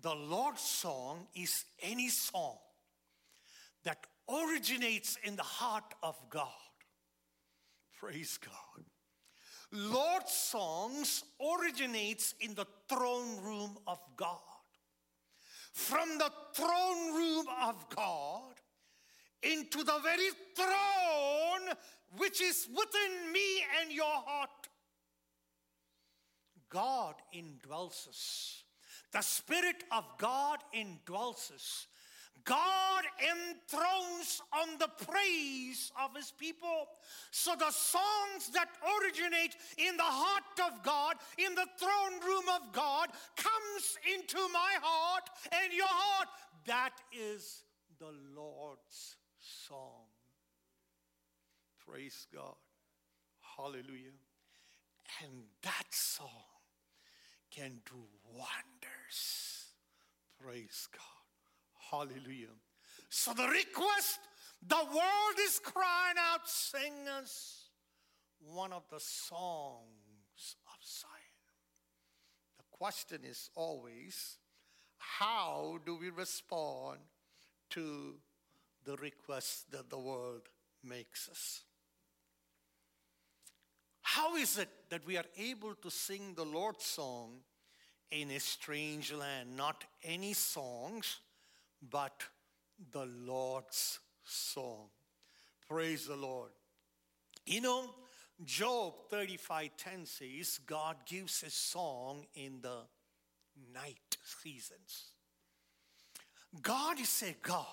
The 0.00 0.14
Lord's 0.14 0.62
song 0.62 1.26
is 1.34 1.64
any 1.82 2.08
song 2.08 2.56
that 3.84 4.06
originates 4.28 5.18
in 5.24 5.36
the 5.36 5.42
heart 5.42 5.94
of 6.02 6.16
God. 6.30 6.48
Praise 8.02 8.36
God. 8.36 8.84
Lord's 9.70 10.32
songs 10.32 11.22
originates 11.40 12.34
in 12.40 12.52
the 12.54 12.66
throne 12.88 13.40
room 13.44 13.78
of 13.86 14.00
God. 14.16 14.40
From 15.72 16.18
the 16.18 16.30
throne 16.52 17.14
room 17.14 17.46
of 17.62 17.88
God 17.94 18.54
into 19.44 19.84
the 19.84 20.00
very 20.02 20.30
throne 20.56 21.76
which 22.16 22.42
is 22.42 22.66
within 22.76 23.32
me 23.32 23.62
and 23.80 23.92
your 23.92 24.04
heart. 24.26 24.50
God 26.70 27.14
indwells 27.32 28.08
us. 28.08 28.64
The 29.12 29.22
Spirit 29.22 29.84
of 29.92 30.04
God 30.18 30.58
indwells 30.74 31.52
us. 31.54 31.86
God 32.44 33.04
enthrones 33.20 34.42
on 34.52 34.78
the 34.78 34.90
praise 35.06 35.92
of 36.02 36.16
his 36.16 36.32
people. 36.32 36.86
So 37.30 37.54
the 37.54 37.70
songs 37.70 38.50
that 38.52 38.68
originate 39.00 39.56
in 39.78 39.96
the 39.96 40.02
heart 40.02 40.72
of 40.72 40.82
God, 40.82 41.16
in 41.38 41.54
the 41.54 41.66
throne 41.78 42.20
room 42.26 42.44
of 42.54 42.72
God, 42.72 43.08
comes 43.36 43.96
into 44.14 44.38
my 44.52 44.74
heart 44.80 45.30
and 45.52 45.72
your 45.72 45.86
heart. 45.86 46.28
That 46.66 46.94
is 47.12 47.62
the 47.98 48.12
Lord's 48.34 49.16
song. 49.68 50.06
Praise 51.86 52.26
God. 52.34 52.56
Hallelujah. 53.56 54.18
And 55.22 55.42
that 55.62 55.86
song 55.90 56.28
can 57.50 57.80
do 57.84 58.02
wonders 58.34 59.52
Praise 60.42 60.88
God. 60.90 61.11
Hallelujah. 61.92 62.56
So 63.10 63.34
the 63.34 63.48
request, 63.48 64.18
the 64.66 64.76
world 64.76 65.36
is 65.46 65.60
crying 65.62 66.16
out, 66.18 66.48
sing 66.48 67.06
us 67.20 67.64
one 68.40 68.72
of 68.72 68.84
the 68.90 68.98
songs 68.98 70.56
of 70.66 70.76
Zion. 70.82 71.10
The 72.56 72.64
question 72.70 73.18
is 73.28 73.50
always, 73.54 74.38
how 74.96 75.80
do 75.84 75.96
we 75.96 76.08
respond 76.08 77.00
to 77.70 78.14
the 78.84 78.96
request 78.96 79.70
that 79.72 79.90
the 79.90 79.98
world 79.98 80.48
makes 80.82 81.28
us? 81.28 81.60
How 84.00 84.36
is 84.36 84.56
it 84.56 84.70
that 84.88 85.06
we 85.06 85.18
are 85.18 85.26
able 85.36 85.74
to 85.74 85.90
sing 85.90 86.32
the 86.34 86.44
Lord's 86.44 86.84
song 86.84 87.40
in 88.10 88.30
a 88.30 88.40
strange 88.40 89.12
land? 89.12 89.56
Not 89.56 89.84
any 90.02 90.32
songs, 90.32 91.18
but 91.90 92.22
the 92.90 93.06
Lord's 93.06 93.98
song. 94.24 94.88
Praise 95.68 96.06
the 96.06 96.16
Lord. 96.16 96.50
You 97.46 97.60
know, 97.60 97.94
Job 98.44 99.08
35:10 99.10 100.06
says 100.06 100.58
God 100.66 100.96
gives 101.06 101.42
a 101.42 101.50
song 101.50 102.26
in 102.34 102.60
the 102.60 102.86
night 103.72 104.16
seasons. 104.24 105.12
God 106.60 107.00
is 107.00 107.22
a 107.22 107.34
God 107.42 107.66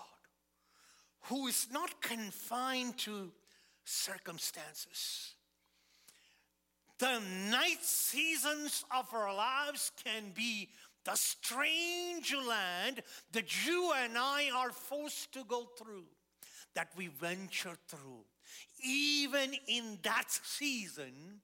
who 1.24 1.48
is 1.48 1.68
not 1.72 2.02
confined 2.02 2.98
to 3.00 3.32
circumstances. 3.84 5.34
The 6.98 7.20
night 7.50 7.82
seasons 7.82 8.84
of 8.92 9.14
our 9.14 9.34
lives 9.34 9.92
can 10.04 10.32
be 10.32 10.70
the 11.06 11.16
strange 11.16 12.36
land 12.48 13.02
that 13.32 13.66
you 13.66 13.92
and 14.04 14.18
I 14.18 14.50
are 14.56 14.72
forced 14.72 15.34
to 15.34 15.44
go 15.48 15.68
through, 15.78 16.06
that 16.76 16.90
we 16.96 17.08
venture 17.08 17.78
through. 17.88 18.26
Even 18.84 19.56
in 19.68 20.00
that 20.04 20.26
season, 20.30 21.42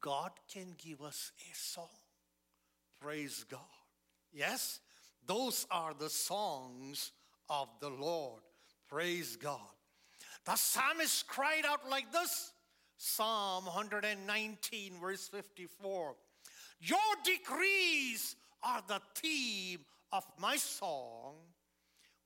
God 0.00 0.32
can 0.52 0.74
give 0.78 1.02
us 1.02 1.32
a 1.40 1.54
song. 1.54 1.88
Praise 3.00 3.44
God. 3.50 3.60
Yes, 4.32 4.80
those 5.26 5.66
are 5.70 5.94
the 5.94 6.10
songs 6.10 7.12
of 7.48 7.68
the 7.80 7.90
Lord. 7.90 8.42
Praise 8.88 9.36
God. 9.36 9.60
The 10.44 10.56
psalmist 10.56 11.26
cried 11.26 11.64
out 11.66 11.88
like 11.88 12.12
this 12.12 12.52
Psalm 12.98 13.66
119, 13.66 14.92
verse 15.00 15.28
54. 15.28 16.14
Your 16.80 16.98
decrees 17.24 18.36
are 18.62 18.82
the 18.86 19.00
theme 19.14 19.80
of 20.12 20.24
my 20.38 20.56
song 20.56 21.34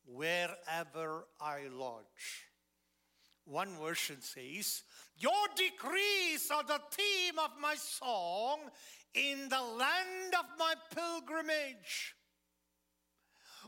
wherever 0.06 1.24
I 1.40 1.68
lodge. 1.72 2.46
One 3.44 3.76
version 3.82 4.20
says, 4.20 4.82
Your 5.18 5.46
decrees 5.56 6.50
are 6.54 6.62
the 6.62 6.80
theme 6.92 7.38
of 7.38 7.50
my 7.60 7.74
song 7.74 8.60
in 9.14 9.48
the 9.48 9.60
land 9.60 10.34
of 10.38 10.44
my 10.58 10.74
pilgrimage. 10.94 12.14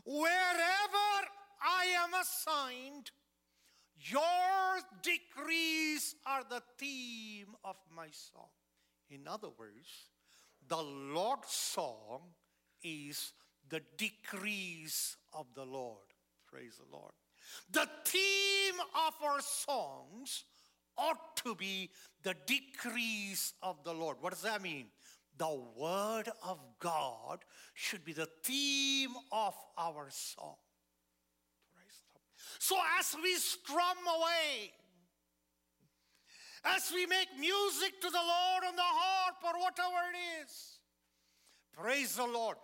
Wherever 0.05 1.27
I 1.61 1.85
am 2.03 2.13
assigned, 2.13 3.11
your 3.97 4.79
decrees 5.01 6.15
are 6.25 6.43
the 6.49 6.61
theme 6.77 7.55
of 7.63 7.75
my 7.95 8.07
song. 8.11 8.49
In 9.09 9.27
other 9.27 9.49
words, 9.57 10.09
the 10.67 10.81
Lord's 10.81 11.51
song 11.51 12.21
is 12.83 13.33
the 13.69 13.81
decrees 13.97 15.17
of 15.33 15.47
the 15.55 15.65
Lord. 15.65 15.97
Praise 16.47 16.77
the 16.77 16.95
Lord. 16.95 17.13
The 17.71 17.87
theme 18.05 18.79
of 19.07 19.13
our 19.23 19.41
songs 19.41 20.45
ought 20.97 21.35
to 21.37 21.55
be 21.55 21.89
the 22.21 22.35
decrees 22.45 23.53
of 23.61 23.83
the 23.83 23.93
Lord. 23.93 24.17
What 24.21 24.33
does 24.33 24.43
that 24.43 24.61
mean? 24.61 24.87
The 25.37 25.61
Word 25.75 26.29
of 26.43 26.59
God 26.79 27.39
should 27.73 28.05
be 28.05 28.13
the 28.13 28.29
theme 28.43 29.11
of 29.31 29.55
our 29.77 30.07
song. 30.09 30.55
So 32.59 32.77
as 32.99 33.15
we 33.21 33.33
strum 33.35 33.97
away, 34.07 34.71
as 36.63 36.91
we 36.93 37.05
make 37.05 37.27
music 37.39 37.99
to 38.01 38.09
the 38.09 38.17
Lord 38.17 38.63
on 38.67 38.75
the 38.75 38.81
harp 38.83 39.35
or 39.43 39.59
whatever 39.59 39.97
it 40.13 40.43
is, 40.45 40.72
praise 41.73 42.15
the 42.15 42.25
Lord. 42.25 42.57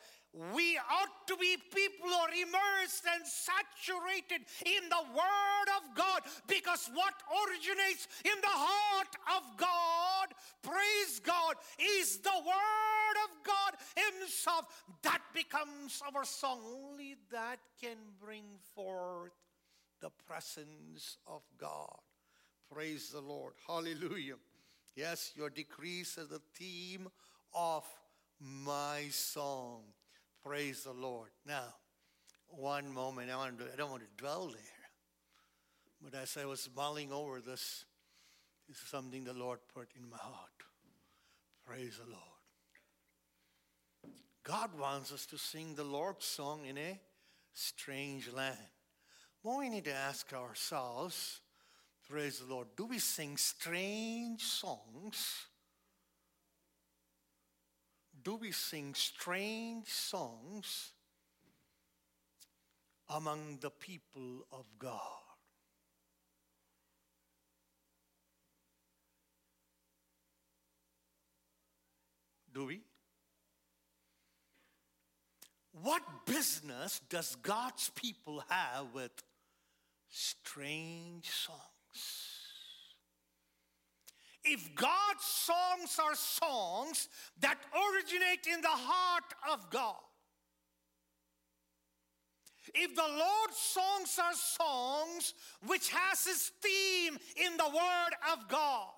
We 0.53 0.77
ought 0.77 1.27
to 1.27 1.35
be 1.37 1.57
people 1.73 2.07
who 2.07 2.13
are 2.13 2.29
immersed 2.29 3.03
and 3.11 3.25
saturated 3.25 4.45
in 4.63 4.87
the 4.87 5.03
Word 5.11 5.69
of 5.77 5.95
God 5.95 6.21
because 6.47 6.87
what 6.93 7.15
originates 7.49 8.07
in 8.23 8.39
the 8.39 8.47
heart 8.47 9.15
of 9.35 9.57
God, 9.57 10.27
praise 10.61 11.19
God, 11.19 11.55
is 11.79 12.19
the 12.19 12.29
Word 12.45 13.15
of 13.25 13.43
God 13.43 13.73
Himself. 13.95 14.65
That 15.01 15.21
becomes 15.33 15.99
our 16.15 16.23
song. 16.23 16.59
Only 16.63 17.15
that 17.31 17.57
can 17.81 17.97
bring 18.23 18.45
forth 18.75 19.31
the 19.99 20.11
presence 20.27 21.17
of 21.25 21.41
God. 21.57 22.01
Praise 22.71 23.09
the 23.09 23.21
Lord. 23.21 23.53
Hallelujah. 23.65 24.35
Yes, 24.95 25.31
your 25.35 25.49
decrees 25.49 26.17
are 26.19 26.25
the 26.25 26.41
theme 26.55 27.07
of 27.53 27.83
my 28.39 29.07
song. 29.09 29.81
Praise 30.43 30.83
the 30.83 30.93
Lord. 30.93 31.29
Now, 31.45 31.63
one 32.47 32.91
moment, 32.93 33.29
I, 33.29 33.35
want 33.35 33.59
to, 33.59 33.65
I 33.71 33.75
don't 33.75 33.91
want 33.91 34.03
to 34.03 34.23
dwell 34.23 34.47
there. 34.47 34.61
But 36.01 36.17
as 36.17 36.37
I 36.37 36.45
was 36.45 36.69
mulling 36.75 37.11
over 37.11 37.41
this, 37.41 37.85
this 38.67 38.77
is 38.77 38.87
something 38.87 39.23
the 39.23 39.33
Lord 39.33 39.59
put 39.73 39.89
in 39.97 40.09
my 40.09 40.17
heart. 40.17 40.49
Praise 41.65 41.99
the 42.03 42.09
Lord. 42.09 42.23
God 44.43 44.69
wants 44.79 45.11
us 45.11 45.25
to 45.27 45.37
sing 45.37 45.75
the 45.75 45.83
Lord's 45.83 46.25
song 46.25 46.65
in 46.65 46.77
a 46.77 46.99
strange 47.53 48.31
land. 48.31 48.57
Well, 49.43 49.59
we 49.59 49.69
need 49.69 49.85
to 49.85 49.93
ask 49.93 50.33
ourselves, 50.33 51.41
praise 52.09 52.39
the 52.39 52.51
Lord, 52.51 52.67
do 52.75 52.85
we 52.85 52.99
sing 52.99 53.37
strange 53.37 54.41
songs? 54.41 55.45
Do 58.29 58.35
we 58.35 58.51
sing 58.51 58.93
strange 58.93 59.87
songs 59.87 60.91
among 63.09 63.57
the 63.59 63.71
people 63.71 64.45
of 64.51 64.65
God? 64.77 64.93
Do 72.53 72.67
we? 72.67 72.81
What 75.71 76.03
business 76.27 77.01
does 77.09 77.35
God's 77.41 77.89
people 77.95 78.43
have 78.47 78.93
with 78.93 79.23
strange 80.09 81.29
songs. 81.29 82.28
If 84.51 84.73
God's 84.73 85.23
songs 85.23 85.99
are 86.03 86.15
songs 86.15 87.07
that 87.39 87.57
originate 87.71 88.47
in 88.51 88.61
the 88.61 88.67
heart 88.67 89.31
of 89.51 89.69
God, 89.69 89.95
if 92.73 92.95
the 92.95 93.01
Lord's 93.01 93.57
songs 93.57 94.19
are 94.23 94.33
songs 94.33 95.35
which 95.67 95.89
has 95.91 96.25
his 96.25 96.51
theme 96.63 97.19
in 97.45 97.57
the 97.57 97.67
word 97.67 98.13
of 98.33 98.47
God, 98.47 98.89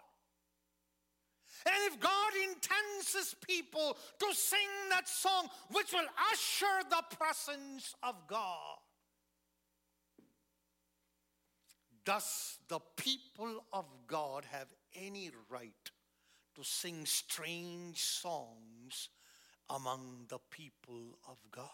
and 1.65 1.93
if 1.93 1.99
God 1.99 2.31
intends 2.43 3.13
his 3.13 3.35
people 3.45 3.97
to 4.19 4.33
sing 4.33 4.59
that 4.89 5.09
song 5.09 5.47
which 5.71 5.91
will 5.91 6.07
usher 6.31 6.89
the 6.89 7.17
presence 7.17 7.93
of 8.03 8.15
God, 8.27 8.77
Does 12.03 12.57
the 12.67 12.79
people 12.95 13.63
of 13.71 13.85
God 14.07 14.45
have 14.51 14.73
any 14.95 15.31
right 15.49 15.91
to 16.55 16.63
sing 16.63 17.05
strange 17.05 18.01
songs 18.01 19.09
among 19.69 20.25
the 20.27 20.39
people 20.49 21.17
of 21.27 21.37
God? 21.51 21.69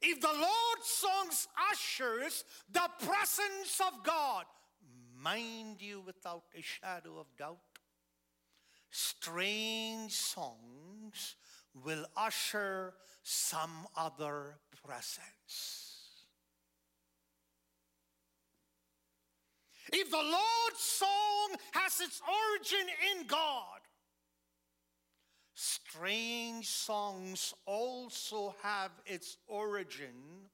If 0.00 0.20
the 0.20 0.28
Lord's 0.28 0.86
songs 0.86 1.48
ushers 1.72 2.44
the 2.70 2.88
presence 3.00 3.80
of 3.80 4.04
God, 4.04 4.44
mind 5.20 5.82
you 5.82 6.00
without 6.00 6.44
a 6.56 6.62
shadow 6.62 7.18
of 7.18 7.26
doubt, 7.36 7.58
strange 8.90 10.12
songs 10.12 11.34
will 11.74 12.06
usher 12.16 12.94
some 13.22 13.86
other 13.96 14.58
presence. 14.86 15.87
If 19.92 20.10
the 20.10 20.16
Lord's 20.16 20.80
song 20.80 21.56
has 21.72 22.00
its 22.00 22.20
origin 22.26 22.86
in 23.12 23.26
God, 23.26 23.80
strange 25.54 26.68
songs 26.68 27.54
also 27.66 28.54
have 28.62 28.90
its 29.06 29.38
origin 29.46 30.50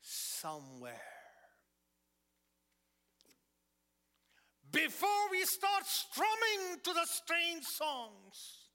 somewhere. 0.00 1.00
Before 4.70 5.30
we 5.30 5.44
start 5.44 5.84
strumming 5.86 6.80
to 6.82 6.92
the 6.94 7.04
strange 7.04 7.64
songs, 7.64 8.70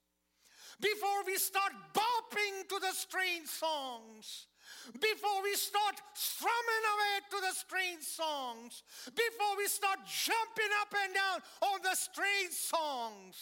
before 0.80 1.24
we 1.26 1.36
start 1.36 1.72
bopping 1.92 2.68
to 2.68 2.78
the 2.80 2.92
strange 2.92 3.48
songs, 3.48 4.46
before 4.94 5.42
we 5.42 5.54
start 5.54 6.00
strumming 6.14 6.84
away 6.94 7.14
to 7.30 7.36
the 7.40 7.54
strange 7.54 8.02
songs, 8.02 8.82
before 9.04 9.56
we 9.56 9.66
start 9.66 9.98
jumping 10.06 10.72
up 10.80 10.94
and 11.04 11.14
down 11.14 11.40
on 11.72 11.80
the 11.82 11.94
strange 11.94 12.52
songs, 12.52 13.36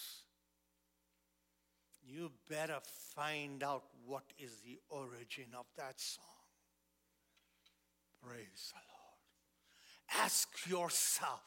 you 2.04 2.30
better 2.48 2.78
find 3.14 3.62
out 3.62 3.84
what 4.04 4.24
is 4.38 4.60
the 4.64 4.78
origin 4.88 5.46
of 5.58 5.66
that 5.76 6.00
song. 6.00 6.24
Praise 8.22 8.72
the 8.72 8.80
Lord. 10.18 10.24
Ask 10.24 10.48
yourself 10.68 11.42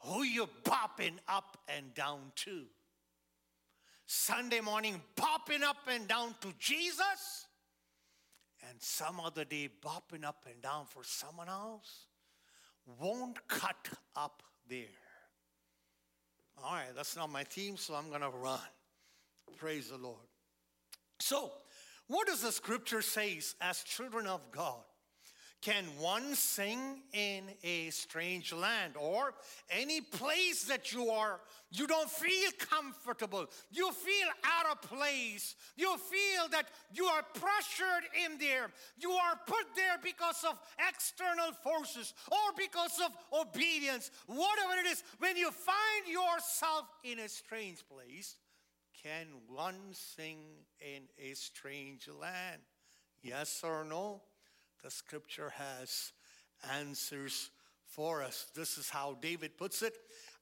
who 0.00 0.22
you're 0.22 0.48
bopping 0.64 1.18
up 1.28 1.58
and 1.68 1.94
down 1.94 2.32
to. 2.36 2.64
Sunday 4.06 4.60
morning, 4.60 5.00
bopping 5.16 5.62
up 5.62 5.88
and 5.88 6.06
down 6.06 6.34
to 6.40 6.52
Jesus, 6.58 7.46
and 8.68 8.80
some 8.80 9.20
other 9.20 9.44
day, 9.44 9.68
bopping 9.84 10.24
up 10.24 10.46
and 10.50 10.60
down 10.62 10.86
for 10.86 11.02
someone 11.04 11.48
else, 11.48 12.06
won't 13.00 13.46
cut 13.48 13.88
up 14.14 14.42
there. 14.68 14.84
All 16.62 16.74
right, 16.74 16.94
that's 16.94 17.16
not 17.16 17.30
my 17.30 17.44
theme, 17.44 17.76
so 17.76 17.94
I'm 17.94 18.08
going 18.08 18.22
to 18.22 18.30
run. 18.30 18.58
Praise 19.58 19.90
the 19.90 19.98
Lord. 19.98 20.26
So, 21.18 21.52
what 22.08 22.26
does 22.26 22.42
the 22.42 22.52
scripture 22.52 23.02
say 23.02 23.40
as 23.60 23.82
children 23.82 24.26
of 24.26 24.40
God? 24.50 24.82
Can 25.62 25.84
one 25.98 26.34
sing 26.34 27.02
in 27.12 27.44
a 27.64 27.90
strange 27.90 28.52
land 28.52 28.94
or 28.96 29.34
any 29.70 30.00
place 30.00 30.64
that 30.64 30.92
you 30.92 31.10
are, 31.10 31.40
you 31.72 31.86
don't 31.86 32.10
feel 32.10 32.50
comfortable, 32.58 33.46
you 33.72 33.90
feel 33.90 34.28
out 34.44 34.70
of 34.70 34.82
place, 34.82 35.56
you 35.76 35.96
feel 35.96 36.48
that 36.52 36.66
you 36.92 37.06
are 37.06 37.22
pressured 37.34 38.04
in 38.24 38.38
there, 38.38 38.70
you 38.96 39.10
are 39.10 39.40
put 39.46 39.64
there 39.74 39.96
because 40.02 40.44
of 40.48 40.60
external 40.88 41.52
forces 41.64 42.14
or 42.30 42.52
because 42.56 43.00
of 43.04 43.10
obedience, 43.40 44.10
whatever 44.26 44.78
it 44.78 44.86
is, 44.86 45.02
when 45.18 45.36
you 45.36 45.50
find 45.50 46.06
yourself 46.06 46.84
in 47.02 47.18
a 47.20 47.28
strange 47.28 47.82
place, 47.88 48.36
can 49.02 49.26
one 49.48 49.80
sing 49.92 50.38
in 50.80 51.02
a 51.18 51.34
strange 51.34 52.08
land? 52.08 52.60
Yes 53.22 53.62
or 53.64 53.84
no? 53.84 54.22
The 54.86 54.92
scripture 54.92 55.52
has 55.56 56.12
answers 56.78 57.50
for 57.88 58.22
us. 58.22 58.46
This 58.54 58.78
is 58.78 58.88
how 58.88 59.18
David 59.20 59.58
puts 59.58 59.82
it 59.82 59.94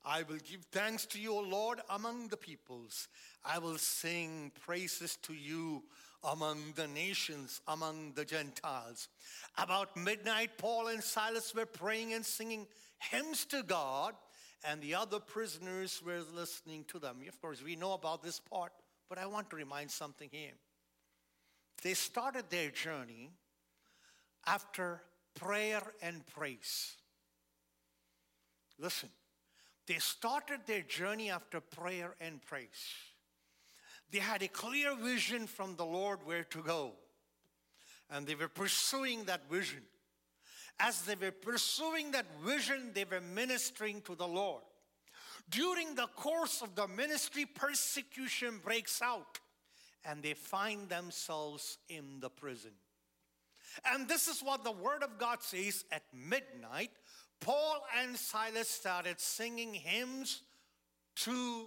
I 0.04 0.22
will 0.22 0.36
give 0.36 0.66
thanks 0.70 1.06
to 1.06 1.18
you, 1.18 1.32
O 1.32 1.40
Lord, 1.40 1.80
among 1.88 2.28
the 2.28 2.36
peoples. 2.36 3.08
I 3.42 3.58
will 3.58 3.78
sing 3.78 4.52
praises 4.60 5.16
to 5.22 5.32
you 5.32 5.82
among 6.22 6.74
the 6.76 6.86
nations, 6.86 7.62
among 7.66 8.12
the 8.16 8.26
Gentiles. 8.26 9.08
About 9.56 9.96
midnight, 9.96 10.58
Paul 10.58 10.88
and 10.88 11.02
Silas 11.02 11.54
were 11.54 11.64
praying 11.64 12.12
and 12.12 12.22
singing 12.22 12.66
hymns 12.98 13.46
to 13.46 13.62
God, 13.62 14.12
and 14.62 14.82
the 14.82 14.94
other 14.94 15.20
prisoners 15.20 16.02
were 16.04 16.20
listening 16.34 16.84
to 16.88 16.98
them. 16.98 17.22
Of 17.26 17.40
course, 17.40 17.62
we 17.64 17.76
know 17.76 17.94
about 17.94 18.22
this 18.22 18.40
part, 18.40 18.72
but 19.08 19.16
I 19.16 19.24
want 19.24 19.48
to 19.48 19.56
remind 19.56 19.90
something 19.90 20.28
here. 20.30 20.58
They 21.82 21.94
started 21.94 22.50
their 22.50 22.68
journey 22.68 23.30
after 24.46 25.02
prayer 25.34 25.82
and 26.02 26.24
praise. 26.26 26.96
Listen, 28.78 29.08
they 29.86 29.98
started 29.98 30.60
their 30.66 30.82
journey 30.82 31.30
after 31.30 31.60
prayer 31.60 32.14
and 32.20 32.42
praise. 32.44 32.94
They 34.10 34.18
had 34.18 34.42
a 34.42 34.48
clear 34.48 34.94
vision 34.94 35.46
from 35.46 35.76
the 35.76 35.84
Lord 35.84 36.20
where 36.24 36.44
to 36.44 36.62
go, 36.62 36.92
and 38.10 38.26
they 38.26 38.34
were 38.34 38.48
pursuing 38.48 39.24
that 39.24 39.50
vision. 39.50 39.82
As 40.78 41.02
they 41.02 41.14
were 41.14 41.32
pursuing 41.32 42.10
that 42.12 42.26
vision, 42.44 42.90
they 42.94 43.04
were 43.04 43.20
ministering 43.20 44.00
to 44.02 44.14
the 44.14 44.26
Lord. 44.26 44.62
During 45.50 45.94
the 45.94 46.06
course 46.06 46.62
of 46.62 46.74
the 46.74 46.88
ministry, 46.88 47.44
persecution 47.44 48.60
breaks 48.64 49.02
out, 49.02 49.38
and 50.04 50.22
they 50.22 50.34
find 50.34 50.88
themselves 50.88 51.78
in 51.88 52.20
the 52.20 52.30
prison. 52.30 52.72
And 53.84 54.08
this 54.08 54.28
is 54.28 54.42
what 54.42 54.64
the 54.64 54.72
Word 54.72 55.02
of 55.02 55.18
God 55.18 55.42
says 55.42 55.84
at 55.90 56.02
midnight. 56.12 56.90
Paul 57.40 57.84
and 58.00 58.16
Silas 58.16 58.68
started 58.68 59.20
singing 59.20 59.74
hymns 59.74 60.42
to 61.16 61.66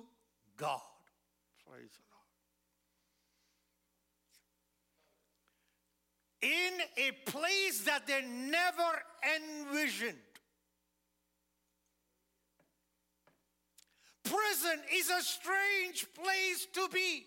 God. 0.57 0.81
Praise 1.69 1.89
the 1.91 2.03
Lord. 6.41 6.53
In 6.53 6.81
a 6.97 7.11
place 7.29 7.81
that 7.81 8.07
they 8.07 8.21
never 8.21 9.03
envisioned. 9.35 10.17
Prison 14.23 14.79
is 14.93 15.09
a 15.09 15.21
strange 15.21 16.05
place 16.13 16.67
to 16.73 16.89
be. 16.93 17.25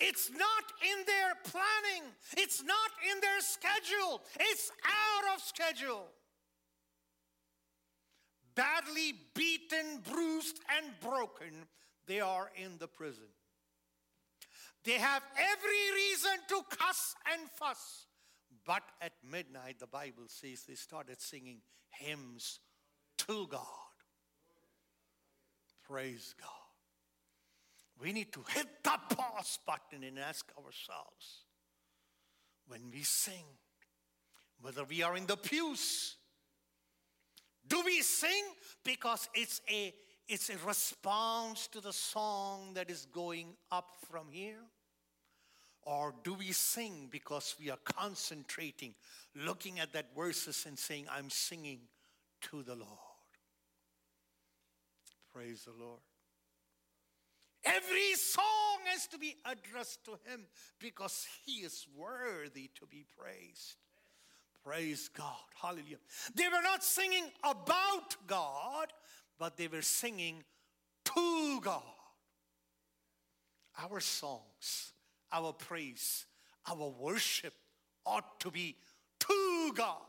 It's 0.00 0.30
not 0.30 0.64
in 0.82 1.04
their 1.06 1.34
planning, 1.44 2.10
it's 2.36 2.62
not 2.62 2.90
in 3.12 3.20
their 3.20 3.40
schedule, 3.40 4.22
it's 4.40 4.72
out 4.84 5.34
of 5.34 5.42
schedule. 5.42 6.06
Badly 8.54 9.14
beaten, 9.34 10.02
bruised, 10.10 10.60
and 10.76 10.86
broken, 11.00 11.66
they 12.06 12.20
are 12.20 12.50
in 12.56 12.78
the 12.78 12.86
prison. 12.86 13.24
They 14.84 14.92
have 14.92 15.22
every 15.36 15.94
reason 15.94 16.38
to 16.48 16.60
cuss 16.76 17.14
and 17.32 17.50
fuss. 17.50 18.06
But 18.66 18.82
at 19.00 19.12
midnight, 19.28 19.78
the 19.78 19.86
Bible 19.86 20.24
says 20.28 20.62
they 20.62 20.74
started 20.74 21.20
singing 21.20 21.60
hymns 21.90 22.60
to 23.26 23.46
God. 23.48 23.60
Praise 25.86 26.34
God. 26.40 26.63
We 28.00 28.12
need 28.12 28.32
to 28.32 28.44
hit 28.48 28.66
the 28.82 28.98
pause 29.14 29.58
button 29.66 30.02
and 30.04 30.18
ask 30.18 30.50
ourselves 30.58 31.44
when 32.66 32.90
we 32.92 33.02
sing, 33.02 33.44
whether 34.60 34.84
we 34.84 35.02
are 35.02 35.16
in 35.16 35.26
the 35.26 35.36
pews, 35.36 36.16
do 37.66 37.82
we 37.84 38.02
sing 38.02 38.44
because 38.84 39.28
it's 39.34 39.60
a 39.70 39.94
it's 40.26 40.48
a 40.48 40.56
response 40.66 41.66
to 41.68 41.82
the 41.82 41.92
song 41.92 42.72
that 42.74 42.90
is 42.90 43.06
going 43.12 43.54
up 43.70 43.96
from 44.10 44.26
here? 44.30 44.62
Or 45.82 46.14
do 46.24 46.32
we 46.32 46.52
sing 46.52 47.08
because 47.10 47.54
we 47.60 47.70
are 47.70 47.78
concentrating, 47.84 48.94
looking 49.34 49.80
at 49.80 49.92
that 49.92 50.16
verses 50.16 50.64
and 50.66 50.78
saying, 50.78 51.04
I'm 51.10 51.28
singing 51.28 51.80
to 52.42 52.62
the 52.62 52.74
Lord? 52.74 52.88
Praise 55.30 55.66
the 55.66 55.84
Lord. 55.84 56.00
Every 57.64 58.14
song 58.14 58.44
has 58.86 59.06
to 59.08 59.18
be 59.18 59.36
addressed 59.44 60.04
to 60.04 60.12
him 60.30 60.46
because 60.78 61.26
he 61.44 61.62
is 61.62 61.86
worthy 61.96 62.70
to 62.74 62.86
be 62.86 63.04
praised. 63.18 63.76
Praise 64.64 65.08
God. 65.08 65.34
Hallelujah. 65.60 65.98
They 66.34 66.48
were 66.48 66.62
not 66.62 66.82
singing 66.82 67.24
about 67.42 68.16
God, 68.26 68.92
but 69.38 69.56
they 69.56 69.68
were 69.68 69.82
singing 69.82 70.44
to 71.04 71.60
God. 71.60 71.82
Our 73.78 74.00
songs, 74.00 74.92
our 75.32 75.52
praise, 75.52 76.26
our 76.70 76.88
worship 76.88 77.54
ought 78.06 78.40
to 78.40 78.50
be 78.50 78.76
to 79.20 79.72
God. 79.74 80.02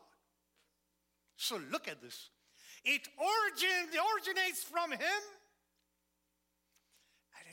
So 1.38 1.60
look 1.72 1.88
at 1.88 2.02
this. 2.02 2.30
It 2.84 3.08
origin, 3.18 4.00
originates 4.16 4.64
from 4.64 4.92
Him 4.92 5.22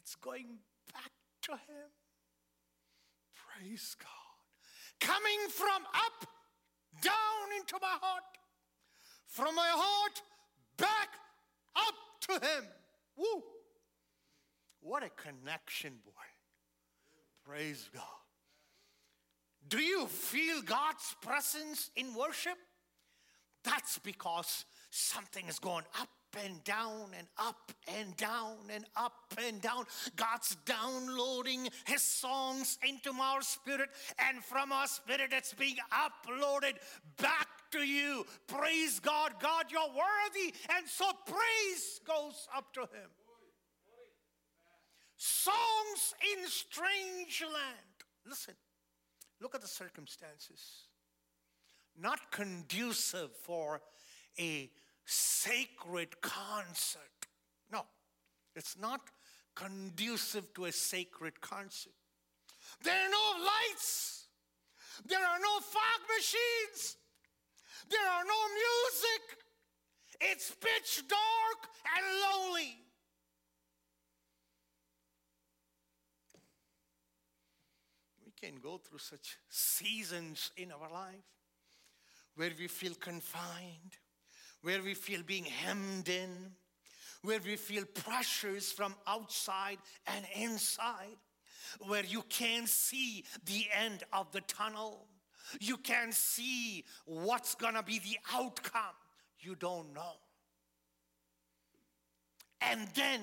it's 0.02 0.16
going 0.16 0.58
back 0.92 1.12
to 1.42 1.52
Him. 1.52 1.90
Praise 3.34 3.96
God. 3.98 4.08
Coming 5.00 5.48
from 5.48 5.82
up, 5.94 6.28
down 7.00 7.58
into 7.58 7.76
my 7.80 7.96
heart, 8.00 8.22
from 9.26 9.54
my 9.54 9.68
heart 9.70 10.22
back 10.76 11.08
up 11.76 11.94
to 12.22 12.32
Him. 12.34 12.64
Woo! 13.16 13.42
What 14.80 15.02
a 15.02 15.10
connection, 15.10 15.94
boy. 16.04 16.10
Praise 17.44 17.88
God. 17.94 18.02
Do 19.68 19.78
you 19.78 20.06
feel 20.06 20.62
God's 20.62 21.14
presence 21.22 21.90
in 21.96 22.14
worship? 22.14 22.58
That's 23.64 23.98
because 23.98 24.64
something 24.90 25.46
is 25.48 25.58
going 25.58 25.84
up 26.00 26.08
and 26.44 26.62
down 26.64 27.10
and 27.16 27.26
up 27.38 27.72
and 27.98 28.16
down 28.16 28.56
and 28.72 28.84
up 28.96 29.34
and 29.46 29.60
down. 29.60 29.84
God's 30.16 30.56
downloading 30.64 31.68
His 31.86 32.02
songs 32.02 32.78
into 32.86 33.12
our 33.20 33.42
spirit, 33.42 33.90
and 34.18 34.42
from 34.44 34.72
our 34.72 34.86
spirit, 34.86 35.32
it's 35.32 35.54
being 35.54 35.76
uploaded 35.92 36.74
back 37.18 37.48
to 37.72 37.80
you. 37.80 38.24
Praise 38.46 39.00
God. 39.00 39.34
God, 39.40 39.66
you're 39.70 39.80
worthy, 39.80 40.54
and 40.76 40.86
so 40.86 41.06
praise 41.26 42.00
goes 42.06 42.48
up 42.56 42.72
to 42.74 42.80
Him. 42.80 43.10
Songs 45.16 46.14
in 46.36 46.48
strange 46.48 47.42
land. 47.42 47.76
Listen, 48.26 48.54
look 49.40 49.54
at 49.54 49.60
the 49.60 49.68
circumstances. 49.68 50.88
Not 51.96 52.32
conducive 52.32 53.30
for 53.44 53.82
a 54.38 54.70
sacred 55.04 56.20
concert. 56.20 57.26
No, 57.70 57.82
it's 58.54 58.76
not 58.78 59.00
conducive 59.54 60.52
to 60.54 60.66
a 60.66 60.72
sacred 60.72 61.40
concert. 61.40 61.92
There 62.82 62.94
are 62.94 63.10
no 63.10 63.44
lights, 63.44 64.26
there 65.06 65.24
are 65.24 65.38
no 65.38 65.60
fog 65.60 66.00
machines, 66.16 66.96
there 67.90 68.08
are 68.08 68.24
no 68.24 68.40
music. 68.54 69.38
It's 70.20 70.52
pitch 70.52 71.02
dark 71.08 71.68
and 71.96 72.20
lonely. 72.20 72.76
We 78.24 78.30
can 78.40 78.60
go 78.60 78.78
through 78.78 78.98
such 78.98 79.36
seasons 79.48 80.52
in 80.56 80.70
our 80.70 80.90
life 80.92 81.24
where 82.36 82.52
we 82.56 82.68
feel 82.68 82.94
confined, 82.94 83.96
where 84.62 84.82
we 84.82 84.94
feel 84.94 85.22
being 85.22 85.44
hemmed 85.44 86.08
in, 86.08 86.52
where 87.22 87.40
we 87.44 87.56
feel 87.56 87.84
pressures 87.84 88.72
from 88.72 88.94
outside 89.06 89.78
and 90.06 90.24
inside, 90.34 91.18
where 91.86 92.04
you 92.04 92.22
can't 92.28 92.68
see 92.68 93.24
the 93.44 93.66
end 93.84 94.04
of 94.12 94.30
the 94.32 94.40
tunnel. 94.42 95.06
You 95.60 95.76
can't 95.76 96.14
see 96.14 96.84
what's 97.04 97.54
going 97.54 97.74
to 97.74 97.82
be 97.82 97.98
the 97.98 98.18
outcome. 98.32 98.94
You 99.40 99.54
don't 99.56 99.92
know. 99.92 100.14
And 102.60 102.88
then 102.94 103.20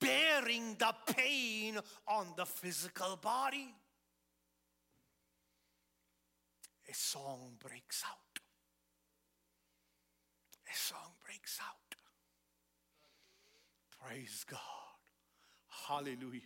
bearing 0.00 0.76
the 0.78 0.94
pain 1.12 1.78
on 2.08 2.28
the 2.36 2.46
physical 2.46 3.16
body. 3.16 3.74
A 6.88 6.94
song 6.94 7.56
breaks 7.58 8.02
out 8.08 8.25
a 10.70 10.76
song 10.76 11.12
breaks 11.24 11.58
out. 11.62 11.96
Praise 14.00 14.44
God. 14.48 14.60
Hallelujah. 15.88 16.40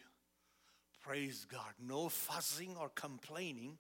Praise 1.02 1.46
God. 1.50 1.72
No 1.84 2.08
fussing 2.08 2.76
or 2.78 2.90
complaining, 2.90 3.78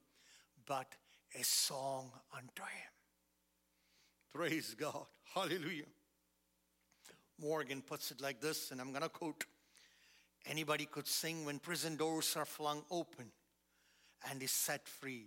but 0.66 0.94
a 1.38 1.44
song 1.44 2.10
unto 2.34 2.62
Him. 2.62 2.92
Praise 4.32 4.74
God. 4.78 5.06
Hallelujah. 5.34 5.84
Morgan 7.40 7.82
puts 7.82 8.10
it 8.10 8.20
like 8.20 8.40
this, 8.40 8.70
and 8.70 8.80
I'm 8.80 8.90
going 8.90 9.02
to 9.02 9.08
quote 9.08 9.44
Anybody 10.46 10.86
could 10.86 11.06
sing 11.06 11.44
when 11.44 11.58
prison 11.58 11.96
doors 11.96 12.34
are 12.36 12.46
flung 12.46 12.82
open 12.90 13.26
and 14.30 14.42
is 14.42 14.50
set 14.50 14.88
free. 14.88 15.26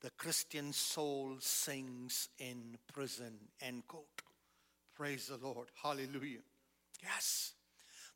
The 0.00 0.10
Christian 0.10 0.72
soul 0.72 1.36
sings 1.40 2.28
in 2.38 2.76
prison. 2.92 3.34
End 3.60 3.86
quote. 3.88 4.22
Praise 4.94 5.26
the 5.26 5.36
Lord. 5.36 5.68
Hallelujah. 5.82 6.40
Yes, 7.02 7.54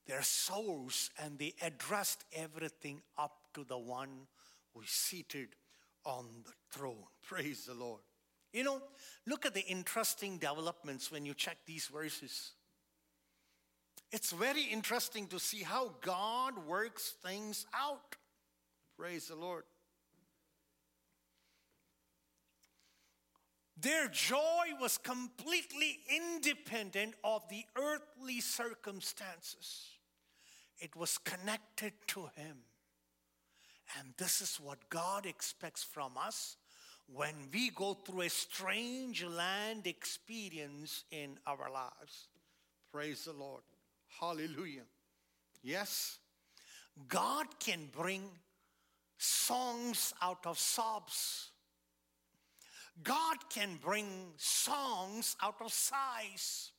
their 0.06 0.22
souls 0.22 1.10
and 1.22 1.38
they 1.38 1.54
addressed 1.60 2.24
everything 2.32 3.02
up 3.18 3.36
to 3.54 3.64
the 3.64 3.78
one 3.78 4.26
who 4.72 4.80
is 4.82 4.88
seated 4.88 5.48
on 6.04 6.24
the 6.44 6.52
throne. 6.70 7.04
Praise 7.22 7.66
the 7.66 7.74
Lord. 7.74 8.00
You 8.52 8.64
know, 8.64 8.82
look 9.26 9.44
at 9.44 9.54
the 9.54 9.66
interesting 9.66 10.38
developments 10.38 11.12
when 11.12 11.26
you 11.26 11.34
check 11.34 11.58
these 11.66 11.86
verses. 11.86 12.52
It's 14.10 14.32
very 14.32 14.62
interesting 14.62 15.26
to 15.26 15.38
see 15.38 15.62
how 15.62 15.92
God 16.00 16.66
works 16.66 17.14
things 17.22 17.66
out. 17.74 18.16
Praise 18.96 19.28
the 19.28 19.36
Lord. 19.36 19.64
Their 23.80 24.08
joy 24.08 24.74
was 24.80 24.98
completely 24.98 26.00
independent 26.08 27.14
of 27.22 27.42
the 27.48 27.64
earthly 27.76 28.40
circumstances. 28.40 29.90
It 30.78 30.96
was 30.96 31.18
connected 31.18 31.92
to 32.08 32.28
Him. 32.34 32.58
And 33.98 34.12
this 34.16 34.40
is 34.40 34.56
what 34.56 34.88
God 34.90 35.26
expects 35.26 35.82
from 35.82 36.12
us 36.18 36.56
when 37.06 37.34
we 37.52 37.70
go 37.70 37.94
through 37.94 38.22
a 38.22 38.28
strange 38.28 39.24
land 39.24 39.86
experience 39.86 41.04
in 41.10 41.38
our 41.46 41.70
lives. 41.72 42.28
Praise 42.92 43.24
the 43.24 43.32
Lord. 43.32 43.62
Hallelujah. 44.20 44.84
Yes, 45.62 46.18
God 47.08 47.46
can 47.60 47.88
bring 47.96 48.22
songs 49.18 50.12
out 50.20 50.46
of 50.46 50.58
sobs. 50.58 51.50
God 53.02 53.37
can 53.50 53.78
bring 53.82 54.06
songs 54.37 55.37
out 55.42 55.56
of 55.61 55.72
sighs. 55.72 56.72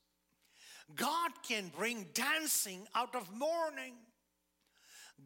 God 0.96 1.32
can 1.48 1.72
bring 1.78 2.08
dancing 2.14 2.88
out 2.96 3.16
of 3.16 3.32
mourning. 3.34 3.94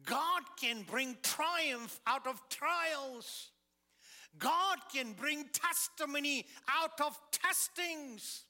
God 0.04 0.42
can 0.60 0.82
bring 0.82 1.16
triumph 1.22 2.00
out 2.06 2.26
of 2.26 2.40
trials. 2.48 3.50
God 4.38 4.78
can 4.92 5.12
bring 5.12 5.46
testimony 5.52 6.46
out 6.68 7.00
of 7.00 7.18
testings. 7.30 8.44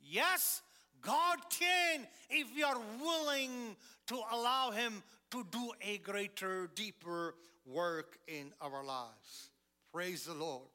Yes, 0.00 0.62
God 1.00 1.38
can 1.50 2.06
if 2.30 2.54
we 2.54 2.62
are 2.62 2.78
willing 3.02 3.76
to 4.06 4.20
allow 4.32 4.70
Him 4.70 5.02
to 5.32 5.44
do 5.50 5.72
a 5.82 5.98
greater, 5.98 6.70
deeper 6.74 7.34
work 7.66 8.18
in 8.28 8.52
our 8.60 8.84
lives. 8.84 9.50
Praise 9.92 10.24
the 10.24 10.34
Lord. 10.34 10.68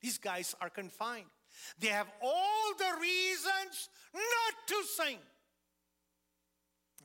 These 0.00 0.18
guys 0.18 0.54
are 0.60 0.70
confined. 0.70 1.26
They 1.78 1.88
have 1.88 2.08
all 2.22 2.74
the 2.78 3.00
reasons 3.00 3.88
not 4.14 4.66
to 4.68 4.82
sing. 4.96 5.18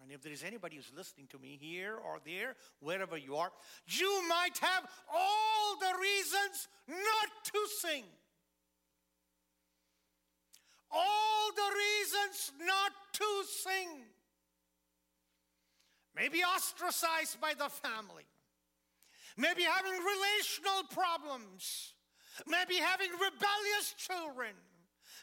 And 0.01 0.11
if 0.11 0.23
there 0.23 0.33
is 0.33 0.43
anybody 0.43 0.77
who's 0.77 0.91
listening 0.95 1.27
to 1.27 1.39
me 1.39 1.57
here 1.61 1.95
or 1.95 2.19
there, 2.25 2.55
wherever 2.79 3.17
you 3.17 3.35
are, 3.35 3.51
you 3.87 4.23
might 4.27 4.57
have 4.57 4.85
all 5.13 5.77
the 5.79 5.93
reasons 6.01 6.67
not 6.87 7.45
to 7.45 7.59
sing. 7.79 8.03
All 10.91 11.51
the 11.55 11.75
reasons 11.75 12.51
not 12.65 12.91
to 13.13 13.43
sing. 13.63 13.89
Maybe 16.15 16.43
ostracized 16.43 17.39
by 17.39 17.53
the 17.53 17.69
family. 17.69 18.25
Maybe 19.37 19.63
having 19.63 19.93
relational 19.93 20.83
problems 20.91 21.93
maybe 22.47 22.75
having 22.75 23.11
rebellious 23.11 23.93
children, 23.97 24.53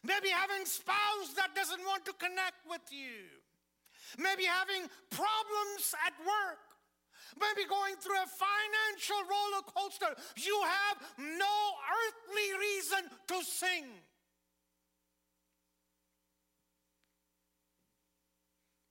maybe 0.04 0.28
having 0.28 0.64
spouse 0.66 1.34
that 1.36 1.54
doesn't 1.54 1.80
want 1.84 2.04
to 2.06 2.12
connect 2.14 2.62
with 2.68 2.84
you, 2.90 3.26
maybe 4.18 4.44
having 4.44 4.88
problems 5.10 5.94
at 6.04 6.14
work, 6.24 6.62
maybe 7.40 7.68
going 7.68 7.96
through 7.96 8.18
a 8.18 8.28
financial 8.28 9.20
roller 9.24 9.64
coaster. 9.66 10.12
You 10.36 10.60
have 10.64 10.96
no 11.18 11.56
earthly 11.88 12.48
reason 12.58 13.02
to 13.28 13.36
sing. 13.44 13.86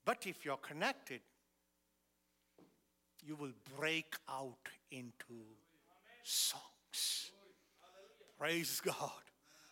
But 0.05 0.25
if 0.25 0.45
you're 0.45 0.55
connected, 0.57 1.19
you 3.25 3.35
will 3.35 3.51
break 3.77 4.15
out 4.29 4.69
into 4.89 5.43
songs. 6.23 7.26
Praise 8.37 8.81
God. 8.81 9.11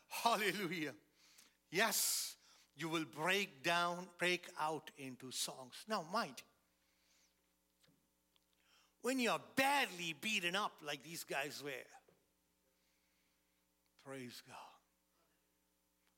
Hallelujah. 0.08 0.94
Yes, 1.72 2.36
you 2.76 2.90
will 2.90 3.06
break 3.06 3.64
down, 3.64 4.08
break 4.18 4.48
out 4.60 4.92
into 4.98 5.32
songs. 5.32 5.74
Now, 5.88 6.06
mind, 6.12 6.42
when 9.02 9.20
you're 9.20 9.42
badly 9.56 10.16
beaten 10.20 10.56
up 10.56 10.74
like 10.86 11.04
these 11.04 11.24
guys 11.24 11.62
were, 11.64 11.72
praise 14.04 14.42
God. 14.48 14.56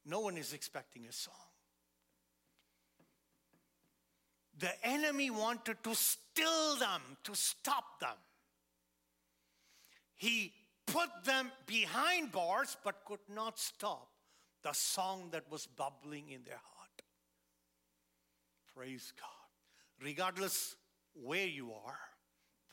No 0.06 0.22
one 0.22 0.38
is 0.38 0.54
expecting 0.54 1.06
a 1.06 1.12
song. 1.12 1.34
The 4.58 4.72
enemy 4.88 5.30
wanted 5.30 5.84
to 5.84 5.94
still 5.94 6.78
them, 6.78 7.02
to 7.26 7.36
stop 7.36 8.00
them. 8.00 8.16
He 10.16 10.54
put 10.88 11.10
them 11.24 11.52
behind 11.66 12.32
bars 12.32 12.76
but 12.84 13.06
could 13.06 13.20
not 13.34 13.60
stop 13.60 14.10
the 14.64 14.74
song 14.74 15.30
that 15.32 15.50
was 15.52 15.68
bubbling 15.68 16.30
in 16.30 16.44
their 16.44 16.60
heart. 16.76 17.02
Praise 18.76 19.14
God. 19.20 20.06
Regardless 20.06 20.76
where 21.14 21.48
you 21.48 21.72
are, 21.72 22.00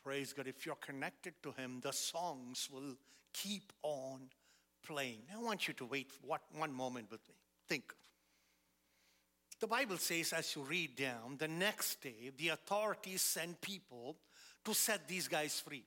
praise 0.03 0.33
God, 0.33 0.47
if 0.47 0.65
you're 0.67 0.75
connected 0.77 1.35
to 1.43 1.53
Him, 1.53 1.81
the 1.83 1.93
songs 1.93 2.69
will 2.73 2.97
keep 3.33 3.73
on 3.83 4.29
playing. 4.87 5.23
I 5.35 5.43
want 5.43 5.67
you 5.67 5.75
to 5.75 5.85
wait 5.87 6.11
what, 6.23 6.43
one 6.57 6.73
moment 6.73 7.11
with 7.11 7.27
me. 7.29 7.35
Think. 7.69 7.93
The 9.61 9.67
Bible 9.67 9.97
says, 9.97 10.33
as 10.33 10.55
you 10.55 10.63
read 10.63 10.97
down, 10.97 11.37
the 11.39 11.49
next 11.49 12.03
day, 12.03 12.31
the 12.37 12.51
authorities 12.51 13.23
sent 13.23 13.61
people 13.61 14.17
to 14.65 14.75
set 14.75 15.09
these 15.09 15.29
guys 15.29 15.61
free. 15.61 15.85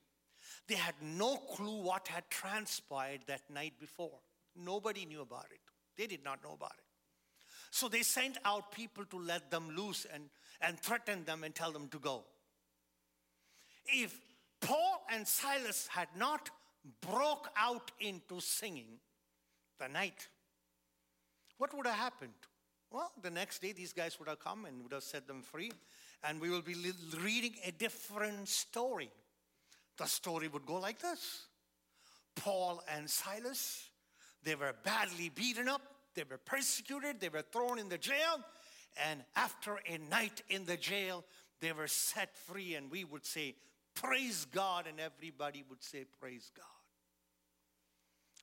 They 0.68 0.74
had 0.74 0.94
no 1.02 1.36
clue 1.36 1.82
what 1.82 2.08
had 2.08 2.28
transpired 2.28 3.20
that 3.26 3.42
night 3.50 3.74
before. 3.80 4.18
Nobody 4.54 5.06
knew 5.06 5.22
about 5.22 5.46
it. 5.50 5.60
They 5.96 6.06
did 6.06 6.22
not 6.22 6.44
know 6.44 6.52
about 6.52 6.74
it. 6.76 6.84
So 7.70 7.88
they 7.88 8.02
sent 8.02 8.38
out 8.44 8.72
people 8.72 9.04
to 9.06 9.18
let 9.18 9.50
them 9.50 9.70
loose 9.74 10.06
and, 10.12 10.24
and 10.60 10.78
threaten 10.78 11.24
them 11.24 11.42
and 11.42 11.54
tell 11.54 11.72
them 11.72 11.88
to 11.88 11.98
go. 11.98 12.24
If 13.86 14.14
Paul 14.60 15.02
and 15.10 15.26
Silas 15.26 15.88
had 15.90 16.08
not 16.16 16.50
broke 17.00 17.48
out 17.56 17.90
into 18.00 18.40
singing 18.40 18.98
the 19.78 19.88
night, 19.88 20.28
what 21.56 21.74
would 21.74 21.86
have 21.86 21.96
happened? 21.96 22.32
Well, 22.90 23.12
the 23.22 23.30
next 23.30 23.60
day, 23.60 23.72
these 23.72 23.92
guys 23.92 24.18
would 24.18 24.28
have 24.28 24.38
come 24.38 24.64
and 24.64 24.82
would 24.82 24.92
have 24.92 25.02
set 25.02 25.26
them 25.26 25.42
free, 25.42 25.72
and 26.24 26.40
we 26.40 26.50
will 26.50 26.62
be 26.62 26.74
reading 27.22 27.54
a 27.66 27.72
different 27.72 28.48
story. 28.48 29.10
The 29.98 30.06
story 30.06 30.48
would 30.48 30.64
go 30.64 30.76
like 30.76 31.00
this 31.00 31.46
Paul 32.36 32.82
and 32.96 33.10
Silas, 33.10 33.90
they 34.44 34.54
were 34.54 34.74
badly 34.84 35.28
beaten 35.28 35.68
up, 35.68 35.82
they 36.14 36.22
were 36.28 36.38
persecuted, 36.38 37.20
they 37.20 37.28
were 37.28 37.42
thrown 37.42 37.78
in 37.78 37.88
the 37.88 37.98
jail, 37.98 38.40
and 39.08 39.22
after 39.36 39.80
a 39.86 39.98
night 40.10 40.42
in 40.48 40.64
the 40.64 40.76
jail, 40.76 41.24
they 41.60 41.72
were 41.72 41.88
set 41.88 42.36
free, 42.36 42.74
and 42.74 42.90
we 42.90 43.04
would 43.04 43.26
say, 43.26 43.56
Praise 43.94 44.46
God, 44.52 44.86
and 44.88 45.00
everybody 45.00 45.64
would 45.68 45.82
say, 45.82 46.04
Praise 46.20 46.50
God. 46.56 46.64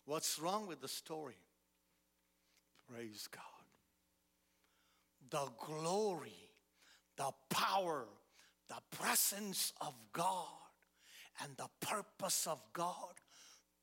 What's 0.06 0.38
wrong 0.38 0.68
with 0.68 0.82
the 0.82 0.88
story? 0.88 1.38
Praise 2.94 3.28
God. 3.32 3.42
The 5.30 5.50
glory, 5.66 6.50
the 7.18 7.32
power, 7.50 8.06
the 8.68 8.98
presence 8.98 9.74
of 9.82 9.94
God, 10.14 10.65
and 11.44 11.56
the 11.58 11.70
purpose 11.86 12.48
of 12.48 12.60
God 12.74 13.14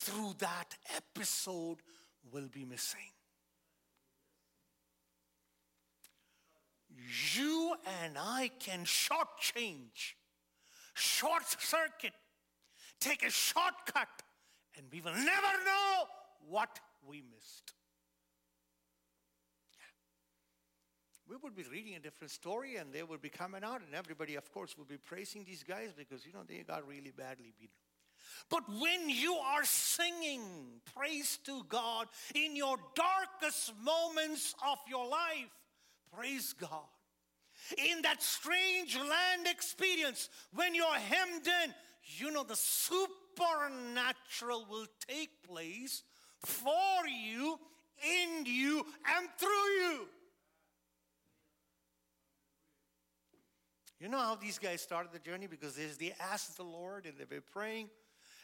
through 0.01 0.35
that 0.39 0.75
episode 0.97 1.79
will 2.33 2.49
be 2.53 2.65
missing. 2.65 3.01
You 7.35 7.75
and 8.03 8.17
I 8.19 8.51
can 8.59 8.85
shortchange, 8.85 10.15
short 10.95 11.45
circuit, 11.59 12.13
take 13.01 13.25
a 13.25 13.31
shortcut, 13.31 14.09
and 14.77 14.87
we 14.93 15.01
will 15.01 15.15
never 15.15 15.65
know 15.65 16.05
what 16.49 16.79
we 17.07 17.23
missed. 17.35 17.73
We 21.33 21.39
would 21.43 21.57
be 21.57 21.65
reading 21.73 21.95
a 21.95 21.99
different 21.99 22.31
story 22.31 22.77
and 22.77 22.93
they 22.93 23.03
would 23.03 23.23
be 23.23 23.31
coming 23.31 23.65
out 23.65 23.81
and 23.81 23.95
everybody 23.95 24.35
of 24.35 24.53
course 24.53 24.77
would 24.77 24.89
be 24.89 24.99
praising 24.99 25.45
these 25.45 25.63
guys 25.63 25.89
because 25.97 26.27
you 26.27 26.33
know 26.33 26.43
they 26.47 26.59
got 26.59 26.87
really 26.87 27.11
badly 27.17 27.55
beaten. 27.59 27.73
But 28.51 28.69
when 28.69 29.09
you 29.09 29.37
are 29.37 29.65
singing 29.65 30.43
praise 30.95 31.39
to 31.47 31.65
god 31.71 32.09
in 32.35 32.55
your 32.55 32.77
darkest 32.95 33.73
moments 33.83 34.55
of 34.71 34.77
your 34.87 35.09
life 35.09 35.49
praise 36.15 36.53
god. 36.53 36.85
In 37.79 38.03
that 38.03 38.23
strange 38.23 38.99
land 38.99 39.47
experience 39.47 40.29
when 40.53 40.75
you're 40.75 40.85
hemmed 40.85 41.47
in 41.47 41.73
you 42.19 42.31
know 42.31 42.45
the 42.45 42.57
supernatural 42.57 44.67
will 44.69 44.87
take 45.09 45.31
place 45.49 46.03
for 46.45 47.07
you 47.09 47.59
in 48.05 48.45
you 48.45 48.85
and 49.17 49.31
through 49.39 49.49
you 49.49 50.07
You 54.03 54.09
know 54.09 54.19
how 54.19 54.35
these 54.35 54.59
guys 54.59 54.83
started 54.83 55.13
the 55.13 55.21
journey? 55.21 55.47
Because 55.47 55.77
they 55.77 56.13
asked 56.19 56.57
the 56.57 56.65
Lord 56.65 57.07
and 57.07 57.15
they 57.17 57.37
were 57.37 57.41
praying, 57.41 57.89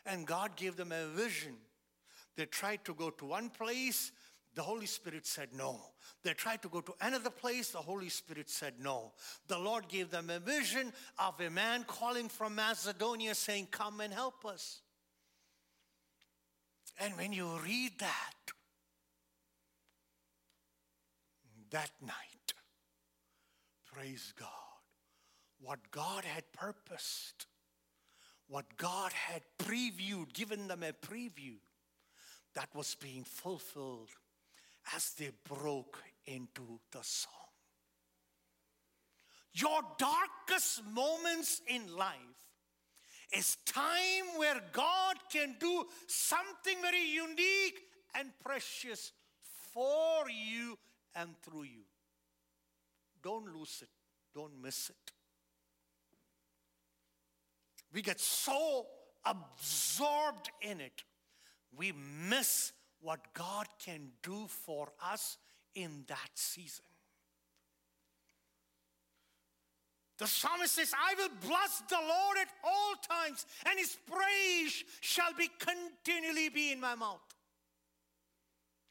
and 0.06 0.24
God 0.24 0.54
gave 0.54 0.76
them 0.76 0.92
a 0.92 1.08
vision. 1.08 1.56
They 2.36 2.46
tried 2.46 2.84
to 2.84 2.94
go 2.94 3.10
to 3.10 3.24
one 3.24 3.50
place, 3.50 4.12
the 4.54 4.62
Holy 4.62 4.86
Spirit 4.86 5.26
said 5.26 5.48
no. 5.52 5.80
They 6.22 6.32
tried 6.34 6.62
to 6.62 6.68
go 6.68 6.80
to 6.80 6.94
another 7.00 7.30
place, 7.30 7.70
the 7.70 7.78
Holy 7.78 8.08
Spirit 8.08 8.48
said 8.48 8.74
no. 8.80 9.10
The 9.48 9.58
Lord 9.58 9.88
gave 9.88 10.12
them 10.12 10.30
a 10.30 10.38
vision 10.38 10.92
of 11.18 11.40
a 11.40 11.50
man 11.50 11.82
calling 11.88 12.28
from 12.28 12.54
Macedonia 12.54 13.34
saying, 13.34 13.66
Come 13.72 14.00
and 14.00 14.14
help 14.14 14.46
us. 14.46 14.80
And 17.00 17.16
when 17.16 17.32
you 17.32 17.48
read 17.64 17.98
that, 17.98 18.34
that 21.72 21.90
night, 22.00 22.54
praise 23.92 24.32
God 24.38 24.67
what 25.60 25.90
God 25.90 26.24
had 26.24 26.44
purposed, 26.52 27.46
what 28.46 28.76
God 28.76 29.12
had 29.12 29.42
previewed, 29.58 30.32
given 30.32 30.68
them 30.68 30.82
a 30.82 30.92
preview, 30.92 31.56
that 32.54 32.68
was 32.74 32.94
being 32.94 33.24
fulfilled 33.24 34.10
as 34.94 35.12
they 35.18 35.30
broke 35.48 36.02
into 36.26 36.80
the 36.92 37.02
song. 37.02 37.32
Your 39.52 39.80
darkest 39.98 40.84
moments 40.92 41.60
in 41.66 41.94
life 41.96 42.16
is 43.36 43.56
time 43.66 44.24
where 44.36 44.60
God 44.72 45.16
can 45.30 45.56
do 45.58 45.84
something 46.06 46.76
very 46.80 47.04
unique 47.04 47.80
and 48.14 48.30
precious 48.42 49.12
for 49.72 50.28
you 50.30 50.78
and 51.14 51.30
through 51.42 51.64
you. 51.64 51.82
Don't 53.22 53.52
lose 53.54 53.80
it, 53.82 53.88
don't 54.34 54.62
miss 54.62 54.90
it. 54.90 55.12
We 57.92 58.02
get 58.02 58.20
so 58.20 58.86
absorbed 59.24 60.50
in 60.60 60.80
it, 60.80 61.02
we 61.76 61.92
miss 62.28 62.72
what 63.00 63.20
God 63.34 63.66
can 63.84 64.10
do 64.22 64.46
for 64.48 64.88
us 65.02 65.38
in 65.74 66.04
that 66.08 66.30
season. 66.34 66.84
The 70.18 70.26
psalmist 70.26 70.74
says, 70.74 70.92
I 70.94 71.14
will 71.14 71.30
bless 71.46 71.80
the 71.88 71.96
Lord 71.96 72.38
at 72.40 72.48
all 72.64 72.94
times, 73.08 73.46
and 73.66 73.78
his 73.78 73.96
praise 74.10 74.82
shall 75.00 75.32
be 75.38 75.48
continually 75.58 76.48
be 76.48 76.72
in 76.72 76.80
my 76.80 76.96
mouth. 76.96 77.20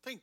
Think. 0.06 0.22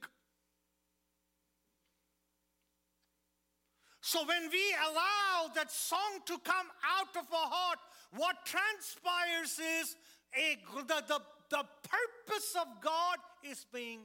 So 4.01 4.25
when 4.27 4.49
we 4.51 4.75
allow 4.91 5.53
that 5.55 5.71
song 5.71 6.21
to 6.27 6.39
come 6.39 6.67
out 6.99 7.17
of 7.17 7.25
our 7.35 7.49
heart, 7.51 7.79
what 8.17 8.37
transpires 8.45 9.59
is 9.59 9.97
a, 10.35 10.59
the, 10.83 11.03
the, 11.09 11.21
the 11.51 11.65
purpose 11.89 12.57
of 12.61 12.67
God 12.83 13.19
is 13.49 13.67
being 13.73 14.01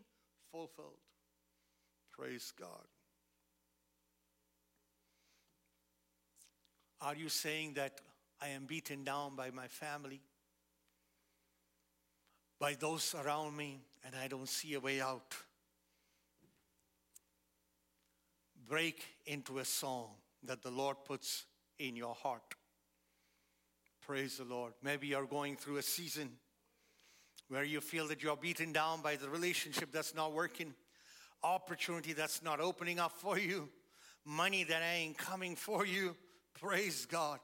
fulfilled. 0.52 0.94
Praise 2.12 2.52
God. 2.60 2.86
Are 7.02 7.16
you 7.16 7.30
saying 7.30 7.74
that 7.76 8.02
I 8.42 8.50
am 8.50 8.66
beaten 8.66 9.04
down 9.04 9.36
by 9.36 9.52
my 9.52 9.68
family, 9.68 10.22
by 12.60 12.76
those 12.78 13.16
around 13.16 13.56
me, 13.56 13.80
and 14.06 14.14
I 14.16 14.28
don't 14.28 14.50
see 14.50 14.74
a 14.74 14.80
way 14.80 15.00
out? 15.00 15.36
Break 18.68 19.04
into 19.26 19.60
a 19.60 19.66
song 19.66 20.10
that 20.44 20.62
the 20.62 20.72
Lord 20.72 20.98
puts 21.06 21.46
in 21.80 21.96
your 21.96 22.14
heart. 22.14 22.56
Praise 24.10 24.40
the 24.40 24.44
Lord. 24.44 24.74
Maybe 24.82 25.06
you're 25.06 25.28
going 25.28 25.56
through 25.56 25.78
a 25.78 25.84
season 25.84 26.32
where 27.48 27.64
you 27.64 27.80
feel 27.80 28.08
that 28.08 28.24
you're 28.24 28.36
beaten 28.36 28.74
down 28.74 29.04
by 29.04 29.18
the 29.18 29.30
relationship 29.30 29.92
that's 29.92 30.16
not 30.16 30.34
working, 30.34 30.74
opportunity 31.44 32.14
that's 32.14 32.42
not 32.42 32.60
opening 32.60 32.98
up 32.98 33.12
for 33.12 33.38
you, 33.38 33.70
money 34.26 34.64
that 34.64 34.82
ain't 34.82 35.16
coming 35.16 35.56
for 35.56 35.86
you. 35.86 36.16
Praise 36.60 37.06
God. 37.06 37.38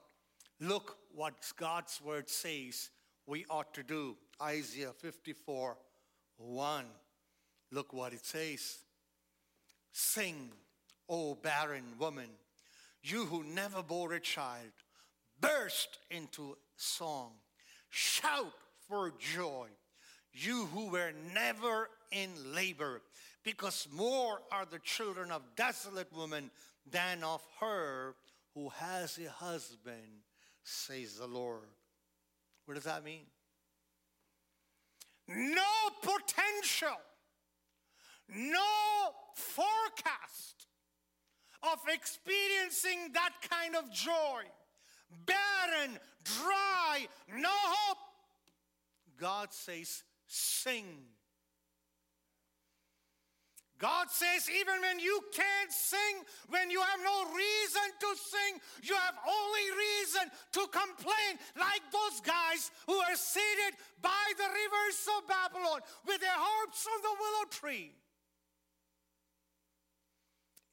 Look 0.59 0.97
what 1.13 1.35
God's 1.55 2.01
word 2.03 2.27
says 2.27 2.89
we 3.27 3.45
ought 3.47 3.71
to 3.75 3.83
do. 3.83 4.17
Isaiah 4.41 4.93
54 4.97 5.77
1. 6.37 6.85
Look 7.73 7.93
what 7.93 8.11
it 8.11 8.25
says. 8.25 8.79
Sing, 9.91 10.51
O 11.07 11.35
barren 11.35 11.83
woman, 11.99 12.29
you 13.03 13.25
who 13.25 13.43
never 13.43 13.83
bore 13.83 14.13
a 14.13 14.19
child 14.19 14.71
burst 15.39 15.99
into 16.09 16.57
song. 16.75 17.31
Shout 17.89 18.53
for 18.87 19.13
joy, 19.17 19.67
you 20.33 20.67
who 20.73 20.89
were 20.89 21.11
never 21.33 21.89
in 22.11 22.29
labor, 22.53 23.01
because 23.43 23.87
more 23.91 24.39
are 24.51 24.65
the 24.69 24.79
children 24.79 25.31
of 25.31 25.41
desolate 25.55 26.11
women 26.15 26.51
than 26.89 27.23
of 27.23 27.41
her 27.59 28.15
who 28.53 28.69
has 28.69 29.17
a 29.17 29.29
husband, 29.29 30.23
says 30.63 31.15
the 31.15 31.27
Lord. 31.27 31.67
What 32.65 32.75
does 32.75 32.83
that 32.83 33.03
mean? 33.03 33.25
No 35.27 35.61
potential, 36.01 36.97
no 38.29 38.61
forecast 39.35 40.67
of 41.63 41.79
experiencing 41.91 43.11
that 43.13 43.31
kind 43.49 43.75
of 43.75 43.91
joy. 43.91 44.43
Barren, 45.25 45.99
dry, 46.23 47.07
no 47.37 47.49
hope. 47.49 47.97
God 49.17 49.53
says, 49.53 50.03
sing. 50.27 50.85
God 53.77 54.09
says, 54.09 54.49
even 54.49 54.79
when 54.81 54.99
you 54.99 55.19
can't 55.33 55.71
sing, 55.71 56.23
when 56.49 56.71
you 56.71 56.79
have 56.79 56.99
no 57.03 57.25
reason 57.35 57.87
to 57.99 58.07
sing, 58.15 58.59
you 58.83 58.95
have 58.95 59.15
only 59.27 59.67
reason 59.77 60.31
to 60.53 60.61
complain, 60.71 61.37
like 61.59 61.81
those 61.91 62.21
guys 62.21 62.71
who 62.87 62.93
are 62.93 63.15
seated 63.15 63.77
by 64.01 64.25
the 64.37 64.47
rivers 64.47 65.07
of 65.17 65.27
Babylon 65.27 65.81
with 66.07 66.21
their 66.21 66.31
harps 66.31 66.87
on 66.87 67.01
the 67.01 67.15
willow 67.19 67.45
tree. 67.51 67.91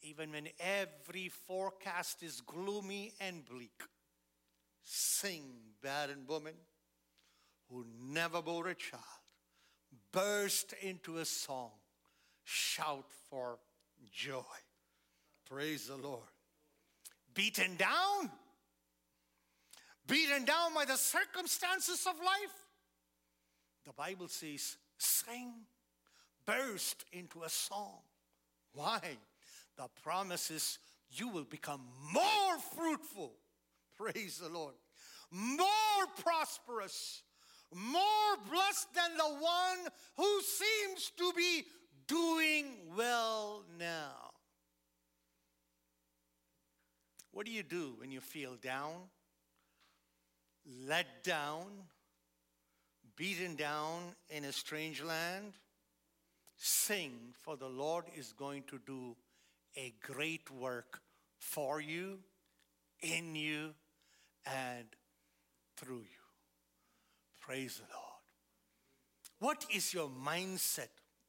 Even 0.03 0.31
when 0.33 0.49
every 0.61 1.29
forecast 1.29 2.23
is 2.23 2.41
gloomy 2.41 3.13
and 3.21 3.45
bleak, 3.45 3.83
sing, 4.83 5.45
barren 5.83 6.25
woman 6.27 6.55
who 7.71 7.87
never 8.01 8.43
bore 8.43 8.69
a 8.69 8.75
child, 8.75 9.03
burst 10.13 10.75
into 10.83 11.19
a 11.19 11.25
song 11.25 11.71
shout 12.45 13.07
for 13.31 13.59
joy. 14.13 14.43
Praise 15.49 15.89
the 15.89 15.97
Lord. 15.97 16.29
Beaten 17.35 17.77
down, 17.77 18.31
beaten 20.07 20.45
down 20.45 20.75
by 20.75 20.85
the 20.85 20.97
circumstances 20.97 22.07
of 22.07 22.17
life. 22.19 22.67
The 23.87 23.93
Bible 23.93 24.29
says, 24.29 24.77
sing, 24.99 25.53
burst 26.45 27.05
into 27.13 27.43
a 27.43 27.49
song. 27.49 28.01
Why? 28.75 29.01
The 29.77 29.89
promise 30.03 30.51
is 30.51 30.79
you 31.11 31.29
will 31.29 31.45
become 31.45 31.83
more 32.13 32.59
fruitful. 32.77 33.33
Praise 33.97 34.39
the 34.43 34.49
Lord. 34.49 34.75
More 35.31 35.67
prosperous, 36.23 37.23
more 37.75 38.37
blessed 38.51 38.95
than 38.95 39.17
the 39.17 39.35
one 39.35 39.93
who 40.17 40.41
seems 40.43 41.11
to 41.17 41.33
be 41.35 41.65
doing 42.07 42.67
well 42.97 43.65
now. 43.79 44.33
What 47.33 47.47
do 47.47 47.53
you 47.53 47.63
do 47.63 47.95
when 47.99 48.11
you 48.11 48.21
feel 48.21 48.57
down, 48.57 48.93
let 50.87 51.25
down, 51.25 51.65
beaten 53.17 53.57
down 53.57 54.15
in 54.29 54.45
a 54.45 54.53
strange 54.53 55.03
land? 55.03 55.55
Sing, 56.57 57.13
for 57.33 57.57
the 57.57 57.69
Lord 57.69 58.05
is 58.15 58.33
going 58.35 58.65
to 58.65 58.79
do 58.87 59.17
a 59.77 59.95
great 60.03 60.51
work 60.51 61.01
for 61.39 61.81
you, 61.81 62.19
in 63.01 63.35
you, 63.35 63.75
and 64.47 64.87
through 65.77 66.01
you. 66.01 66.23
Praise 67.41 67.77
the 67.77 67.95
Lord. 67.95 68.13
What 69.39 69.67
is 69.75 69.93
your 69.93 70.09
mindset 70.09 70.89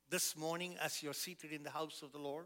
this 0.09 0.37
morning 0.37 0.75
as 0.79 1.01
you're 1.01 1.13
seated 1.13 1.51
in 1.51 1.63
the 1.63 1.71
house 1.71 2.01
of 2.03 2.11
the 2.11 2.19
Lord? 2.19 2.45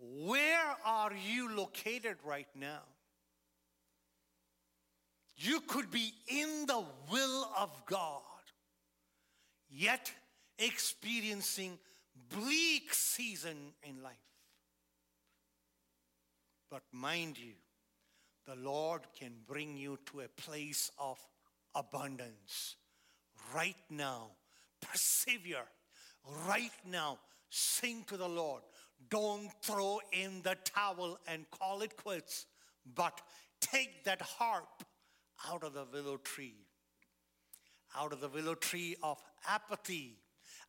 Where 0.00 0.76
are 0.84 1.12
you 1.12 1.54
located 1.54 2.16
right 2.24 2.48
now? 2.54 2.82
You 5.36 5.60
could 5.60 5.90
be 5.90 6.12
in 6.28 6.66
the 6.66 6.84
will 7.10 7.48
of 7.58 7.70
God, 7.86 8.22
yet 9.70 10.12
experiencing 10.58 11.78
bleak 12.28 12.92
season 12.94 13.72
in 13.82 14.02
life. 14.02 14.29
But 16.70 16.82
mind 16.92 17.38
you, 17.38 17.54
the 18.46 18.54
Lord 18.54 19.02
can 19.18 19.32
bring 19.46 19.76
you 19.76 19.98
to 20.06 20.20
a 20.20 20.28
place 20.28 20.90
of 20.98 21.18
abundance 21.74 22.76
right 23.54 23.76
now 23.90 24.30
persevere 24.80 25.64
right 26.46 26.72
now. 26.86 27.18
Sing 27.48 28.04
to 28.08 28.16
the 28.16 28.28
Lord. 28.28 28.62
Don't 29.08 29.50
throw 29.62 30.00
in 30.12 30.42
the 30.42 30.56
towel 30.64 31.18
and 31.26 31.50
call 31.50 31.82
it 31.82 31.96
quits, 31.96 32.46
but 32.94 33.20
take 33.60 34.04
that 34.04 34.22
harp 34.22 34.84
out 35.48 35.64
of 35.64 35.74
the 35.74 35.86
willow 35.92 36.18
tree, 36.18 36.66
out 37.96 38.12
of 38.12 38.20
the 38.20 38.28
willow 38.28 38.54
tree 38.54 38.94
of 39.02 39.18
apathy, 39.48 40.18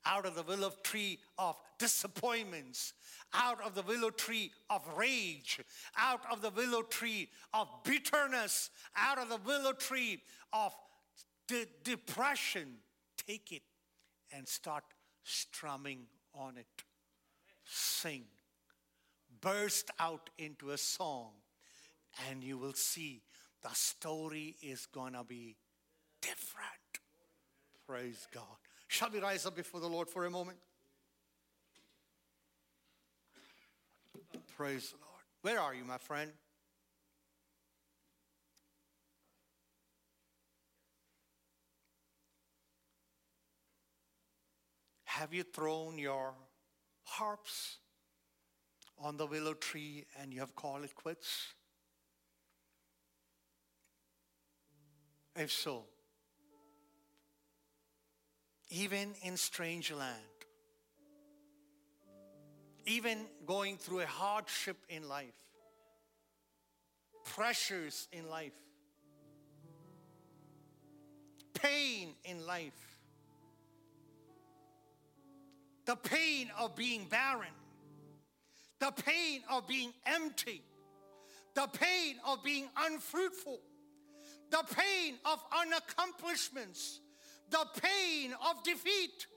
out 0.06 0.26
of 0.26 0.36
the 0.36 0.44
willow 0.44 0.72
tree 0.84 1.20
of 1.38 1.56
disappointments, 1.78 2.94
out 3.34 3.60
of 3.66 3.76
the 3.76 3.82
willow 3.84 4.10
tree 4.10 4.52
of 4.70 4.82
rage, 4.98 5.60
out 5.98 6.22
of 6.32 6.42
the 6.42 6.50
willow 6.50 6.82
tree 6.82 7.30
of 7.54 7.68
bitterness, 7.84 8.70
out 8.96 9.18
of 9.18 9.30
the 9.30 9.40
willow 9.46 9.74
tree 9.74 10.22
of 10.54 10.74
de- 11.48 11.68
depression. 11.84 12.78
Take 13.28 13.52
it 13.52 13.64
and 14.32 14.48
start 14.48 14.84
strumming 15.24 16.06
on 16.34 16.58
it. 16.58 16.84
Sing. 17.66 18.24
Burst 19.40 19.90
out 20.00 20.30
into 20.38 20.72
a 20.72 20.78
song, 20.78 21.32
and 22.30 22.44
you 22.44 22.58
will 22.58 22.74
see 22.74 23.22
the 23.64 23.74
story 23.74 24.56
is 24.62 24.86
going 24.86 25.14
to 25.14 25.24
be 25.24 25.56
different. 26.22 27.00
Praise 27.88 28.28
God. 28.34 28.61
Shall 28.92 29.10
we 29.10 29.20
rise 29.20 29.46
up 29.46 29.56
before 29.56 29.80
the 29.80 29.88
Lord 29.88 30.10
for 30.10 30.26
a 30.26 30.30
moment? 30.30 30.58
Praise 34.58 34.90
the 34.90 34.98
Lord. 34.98 35.24
Where 35.44 35.62
are 35.62 35.74
you, 35.74 35.86
my 35.86 35.98
friend? 35.98 36.30
Have 45.06 45.34
you 45.34 45.44
thrown 45.44 45.98
your 45.98 46.34
harps 47.06 47.78
on 49.00 49.16
the 49.16 49.26
willow 49.26 49.54
tree 49.54 50.04
and 50.20 50.34
you 50.34 50.42
have 50.42 50.54
called 50.54 50.84
it 50.84 50.94
quits? 50.96 51.54
If 55.38 55.50
so, 55.50 55.86
even 58.72 59.14
in 59.22 59.36
strange 59.36 59.92
land, 59.92 60.18
even 62.86 63.26
going 63.46 63.78
through 63.78 64.00
a 64.00 64.06
hardship 64.06 64.78
in 64.88 65.08
life, 65.10 65.34
pressures 67.26 68.08
in 68.14 68.30
life, 68.30 68.54
pain 71.54 72.14
in 72.24 72.46
life, 72.48 72.98
the 75.86 75.98
pain 75.98 76.50
of 76.58 76.74
being 76.74 77.06
barren, 77.10 77.54
the 78.80 78.92
pain 78.92 79.42
of 79.50 79.68
being 79.68 79.92
empty, 80.06 80.62
the 81.56 81.68
pain 81.74 82.16
of 82.26 82.42
being 82.42 82.70
unfruitful, 82.78 83.60
the 84.50 84.64
pain 84.74 85.16
of 85.26 85.44
unaccomplishments, 85.52 87.02
the 87.52 87.68
pain 87.82 88.34
of 88.50 88.64
defeat, 88.64 89.28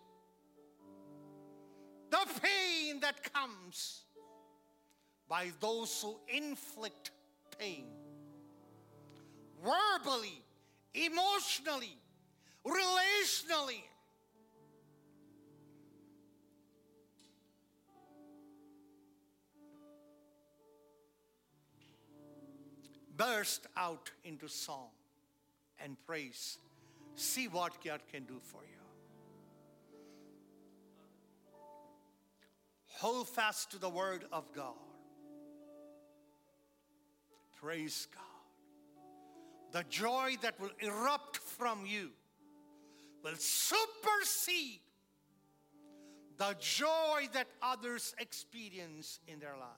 the 2.10 2.26
pain 2.40 3.00
that 3.00 3.32
comes 3.32 4.02
by 5.28 5.48
those 5.60 6.00
who 6.00 6.16
inflict 6.28 7.10
pain. 7.58 7.86
Verbally, 9.62 10.42
emotionally, 10.94 11.96
relationally, 12.64 13.82
burst 23.16 23.66
out 23.76 24.10
into 24.24 24.48
song 24.48 24.90
and 25.82 25.96
praise. 26.06 26.58
See 27.16 27.48
what 27.48 27.82
God 27.84 28.00
can 28.12 28.24
do 28.24 28.40
for 28.42 28.62
you. 28.62 28.70
Hold 32.98 33.28
fast 33.28 33.70
to 33.72 33.78
the 33.78 33.88
word 33.88 34.24
of 34.32 34.52
God. 34.52 34.74
Praise 37.60 38.08
God. 38.14 38.22
The 39.72 39.84
joy 39.88 40.36
that 40.42 40.58
will 40.60 40.70
erupt 40.80 41.38
from 41.38 41.86
you 41.86 42.10
will 43.22 43.36
supersede 43.36 44.80
the 46.36 46.54
joy 46.60 47.28
that 47.32 47.46
others 47.62 48.14
experience 48.18 49.20
in 49.26 49.38
their 49.38 49.56
life. 49.56 49.68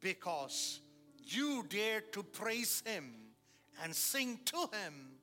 because 0.00 0.80
you 1.24 1.64
dare 1.68 2.00
to 2.00 2.22
praise 2.22 2.82
Him 2.86 3.12
and 3.82 3.94
sing 3.94 4.38
to 4.44 4.56
Him 4.56 5.15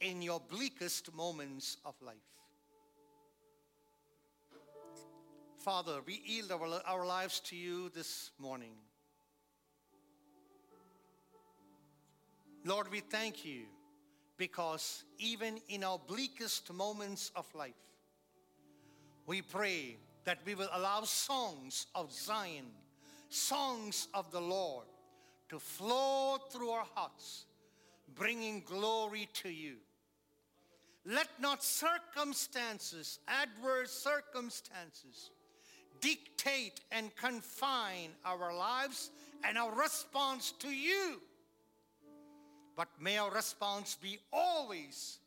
in 0.00 0.22
your 0.22 0.40
bleakest 0.40 1.14
moments 1.14 1.76
of 1.84 1.94
life. 2.00 2.16
Father, 5.58 6.00
we 6.06 6.22
yield 6.24 6.50
our, 6.52 6.80
our 6.86 7.04
lives 7.04 7.40
to 7.40 7.56
you 7.56 7.90
this 7.90 8.30
morning. 8.38 8.72
Lord, 12.64 12.90
we 12.90 13.00
thank 13.00 13.44
you 13.44 13.64
because 14.38 15.04
even 15.18 15.58
in 15.68 15.84
our 15.84 15.98
bleakest 15.98 16.72
moments 16.72 17.30
of 17.36 17.46
life, 17.54 17.74
we 19.26 19.42
pray 19.42 19.98
that 20.24 20.38
we 20.46 20.54
will 20.54 20.68
allow 20.72 21.02
songs 21.02 21.86
of 21.94 22.10
Zion, 22.10 22.66
songs 23.28 24.08
of 24.14 24.30
the 24.30 24.40
Lord, 24.40 24.86
to 25.50 25.58
flow 25.58 26.38
through 26.50 26.70
our 26.70 26.86
hearts, 26.94 27.44
bringing 28.14 28.62
glory 28.66 29.28
to 29.34 29.50
you. 29.50 29.76
Let 31.06 31.28
not 31.40 31.64
circumstances, 31.64 33.18
adverse 33.26 33.90
circumstances, 33.90 35.30
dictate 36.00 36.80
and 36.92 37.14
confine 37.16 38.10
our 38.24 38.54
lives 38.54 39.10
and 39.44 39.56
our 39.56 39.74
response 39.74 40.52
to 40.60 40.68
you. 40.68 41.20
But 42.76 42.88
may 43.00 43.18
our 43.18 43.30
response 43.30 43.96
be 44.00 44.18
always 44.32 45.18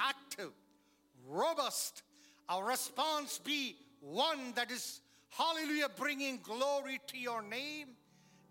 active, 0.00 0.52
robust. 1.28 2.02
Our 2.48 2.64
response 2.64 3.38
be 3.38 3.76
one 4.00 4.52
that 4.54 4.70
is, 4.70 5.00
hallelujah, 5.30 5.88
bringing 5.96 6.40
glory 6.42 7.00
to 7.08 7.18
your 7.18 7.42
name 7.42 7.88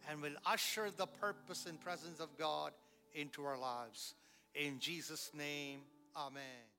and 0.09 0.21
will 0.21 0.35
usher 0.45 0.89
the 0.95 1.07
purpose 1.07 1.65
and 1.65 1.79
presence 1.79 2.19
of 2.19 2.35
God 2.37 2.71
into 3.13 3.43
our 3.43 3.57
lives. 3.57 4.15
In 4.55 4.79
Jesus' 4.79 5.31
name, 5.37 5.79
amen. 6.15 6.70